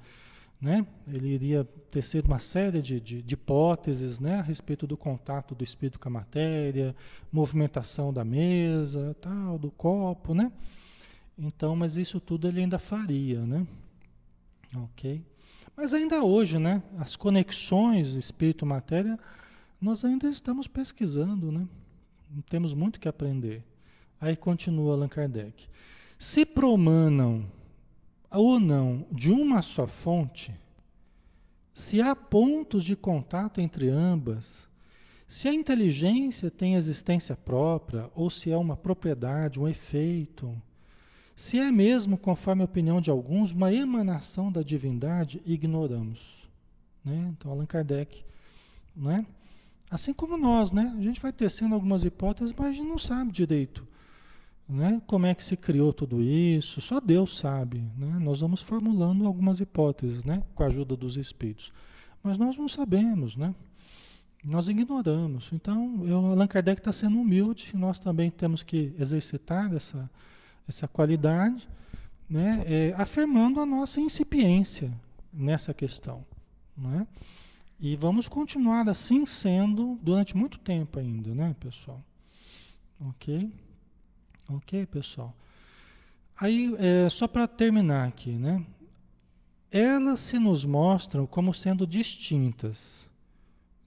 [0.62, 0.86] Né?
[1.08, 4.36] Ele iria tecer uma série de, de, de, hipóteses né?
[4.36, 6.94] a respeito do contato do espírito com a matéria,
[7.32, 10.52] movimentação da mesa, tal, do copo, né?
[11.36, 13.66] Então, mas isso tudo ele ainda faria, né?
[14.76, 15.20] Ok?
[15.76, 19.18] Mas ainda hoje, né, as conexões espírito-matéria,
[19.80, 21.66] nós ainda estamos pesquisando, né?
[22.48, 23.64] Temos muito que aprender.
[24.20, 25.66] Aí continua Allan Kardec.
[26.16, 27.50] Se promanam
[28.32, 30.54] ou não de uma só fonte,
[31.74, 34.68] se há pontos de contato entre ambas,
[35.26, 40.54] se a inteligência tem existência própria ou se é uma propriedade, um efeito,
[41.34, 46.48] se é mesmo, conforme a opinião de alguns, uma emanação da divindade, ignoramos.
[47.02, 47.32] Né?
[47.32, 48.22] Então, Allan Kardec,
[48.94, 49.26] né?
[49.90, 50.94] assim como nós, né?
[50.98, 53.86] a gente vai tecendo algumas hipóteses, mas a gente não sabe direito
[54.68, 55.00] né?
[55.06, 57.84] como é que se criou tudo isso, só Deus sabe.
[57.96, 58.18] Né?
[58.20, 60.42] Nós vamos formulando algumas hipóteses né?
[60.54, 61.72] com a ajuda dos espíritos,
[62.22, 63.36] mas nós não sabemos.
[63.36, 63.54] Né?
[64.44, 65.50] Nós ignoramos.
[65.52, 70.10] Então, eu, Allan Kardec está sendo humilde, nós também temos que exercitar essa,
[70.68, 71.68] essa qualidade,
[72.28, 72.64] né?
[72.66, 74.90] É, afirmando a nossa incipiência
[75.32, 76.24] nessa questão.
[76.76, 77.06] Né?
[77.78, 82.02] E vamos continuar assim sendo durante muito tempo ainda, né, pessoal?
[83.00, 83.52] Ok?
[84.48, 85.34] Ok, pessoal?
[86.38, 88.64] Aí, é, só para terminar aqui, né?
[89.70, 93.06] Elas se nos mostram como sendo distintas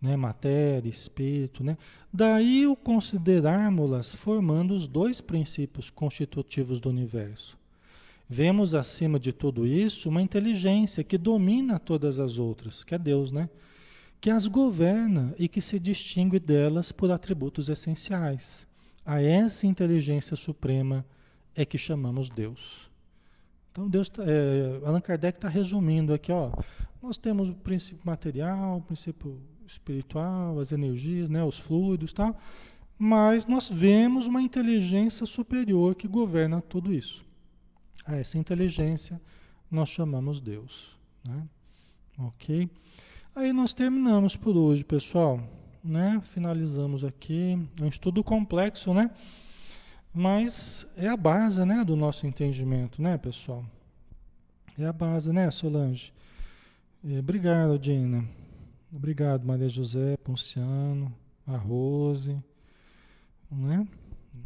[0.06, 0.16] né?
[0.16, 1.78] matéria, espírito, né?
[2.14, 7.58] Daí o considerarmos-las formando os dois princípios constitutivos do universo.
[8.30, 13.32] Vemos acima de tudo isso uma inteligência que domina todas as outras, que é Deus,
[13.32, 13.50] né?
[14.22, 18.66] Que as governa e que se distingue delas por atributos essenciais.
[19.06, 21.06] A essa inteligência suprema
[21.54, 22.90] é que chamamos Deus.
[23.72, 26.52] Então Deus, tá, é, Allan Kardec está resumindo aqui, ó.
[27.02, 32.36] Nós temos o princípio material, o princípio espiritual, as energias, né, os fluidos, tal.
[32.98, 37.24] Mas nós vemos uma inteligência superior que governa tudo isso.
[38.06, 39.22] A essa inteligência
[39.70, 41.48] nós chamamos Deus, né?
[42.18, 42.70] OK?
[43.36, 45.42] Aí nós terminamos por hoje, pessoal,
[45.86, 46.22] né?
[46.24, 49.12] Finalizamos aqui, é um estudo complexo, né?
[50.14, 53.66] Mas é a base, né, do nosso entendimento, né, pessoal?
[54.78, 56.14] É a base, né, Solange?
[57.04, 58.26] É, obrigado, Dina.
[58.94, 61.14] Obrigado, Maria José, Ponciano,
[61.46, 62.42] a Rose,
[63.52, 63.86] né?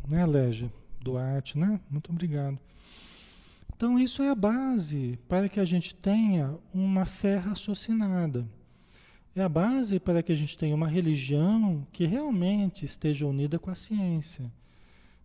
[0.07, 0.71] Né, Légia?
[0.99, 1.79] Duarte, né?
[1.89, 2.59] Muito obrigado.
[3.75, 8.45] Então, isso é a base para que a gente tenha uma fé raciocinada.
[9.36, 13.69] É a base para que a gente tenha uma religião que realmente esteja unida com
[13.69, 14.51] a ciência.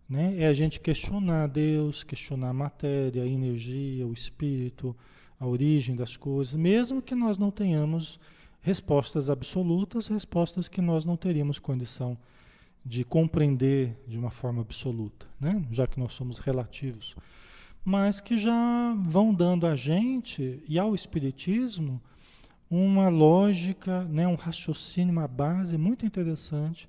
[0.07, 0.35] Né?
[0.37, 4.95] É a gente questionar Deus, questionar a matéria, a energia, o espírito,
[5.39, 8.19] a origem das coisas, mesmo que nós não tenhamos
[8.61, 12.17] respostas absolutas, respostas que nós não teríamos condição
[12.85, 15.65] de compreender de uma forma absoluta, né?
[15.71, 17.15] já que nós somos relativos,
[17.83, 22.01] mas que já vão dando a gente e ao Espiritismo
[22.69, 24.27] uma lógica, né?
[24.27, 26.87] um raciocínio, uma base muito interessante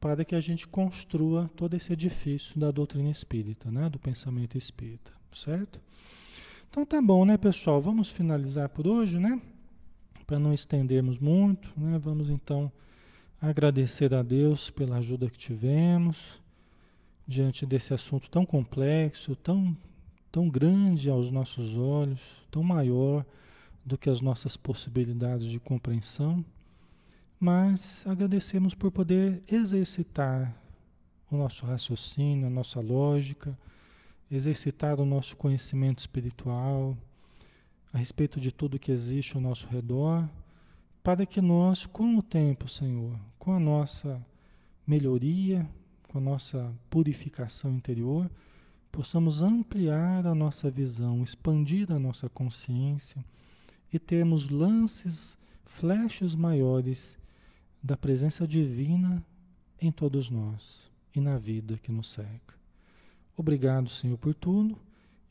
[0.00, 3.88] para que a gente construa todo esse edifício da doutrina espírita, né?
[3.88, 5.80] do pensamento espírita, certo?
[6.68, 7.80] Então tá bom, né, pessoal?
[7.80, 9.40] Vamos finalizar por hoje, né?
[10.26, 11.98] Para não estendermos muito, né?
[11.98, 12.70] Vamos então
[13.40, 16.42] agradecer a Deus pela ajuda que tivemos
[17.26, 19.76] diante desse assunto tão complexo, tão,
[20.32, 22.20] tão grande aos nossos olhos,
[22.50, 23.24] tão maior
[23.84, 26.44] do que as nossas possibilidades de compreensão,
[27.38, 30.54] mas agradecemos por poder exercitar
[31.30, 33.58] o nosso raciocínio, a nossa lógica,
[34.30, 36.96] exercitar o nosso conhecimento espiritual,
[37.92, 40.28] a respeito de tudo que existe ao nosso redor,
[41.02, 44.24] para que nós, com o tempo, Senhor, com a nossa
[44.86, 45.68] melhoria,
[46.08, 48.30] com a nossa purificação interior,
[48.90, 53.22] possamos ampliar a nossa visão, expandir a nossa consciência
[53.94, 57.16] e termos lances, flechas maiores
[57.80, 59.24] da presença divina
[59.80, 62.56] em todos nós e na vida que nos cerca.
[63.36, 64.76] Obrigado, Senhor, por tudo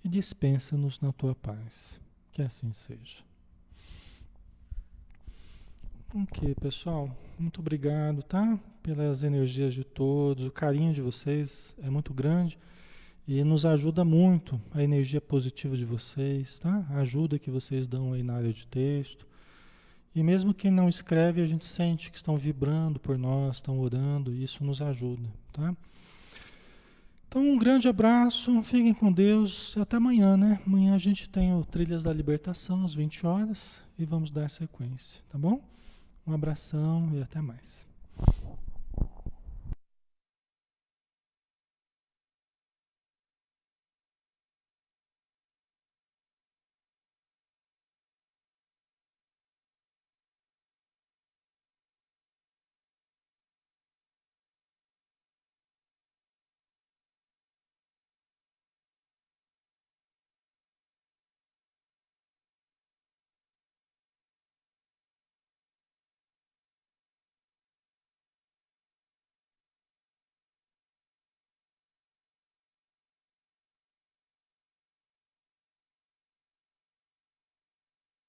[0.02, 2.00] e dispensa-nos na tua paz.
[2.32, 3.22] Que assim seja.
[6.16, 7.14] Ok, pessoal.
[7.38, 8.58] Muito obrigado, tá?
[8.82, 10.46] Pelas energias de todos.
[10.46, 12.58] O carinho de vocês é muito grande
[13.28, 16.86] e nos ajuda muito a energia positiva de vocês, tá?
[16.90, 19.26] A ajuda que vocês dão aí na área de texto.
[20.14, 24.34] E mesmo quem não escreve, a gente sente que estão vibrando por nós, estão orando,
[24.34, 25.76] e isso nos ajuda, tá?
[27.28, 29.76] Então, um grande abraço, fiquem com Deus.
[29.76, 30.62] Até amanhã, né?
[30.68, 35.20] Amanhã a gente tem o Trilhas da Libertação às 20 horas e vamos dar sequência,
[35.30, 35.60] tá bom?
[36.28, 37.93] Um abração e até mais.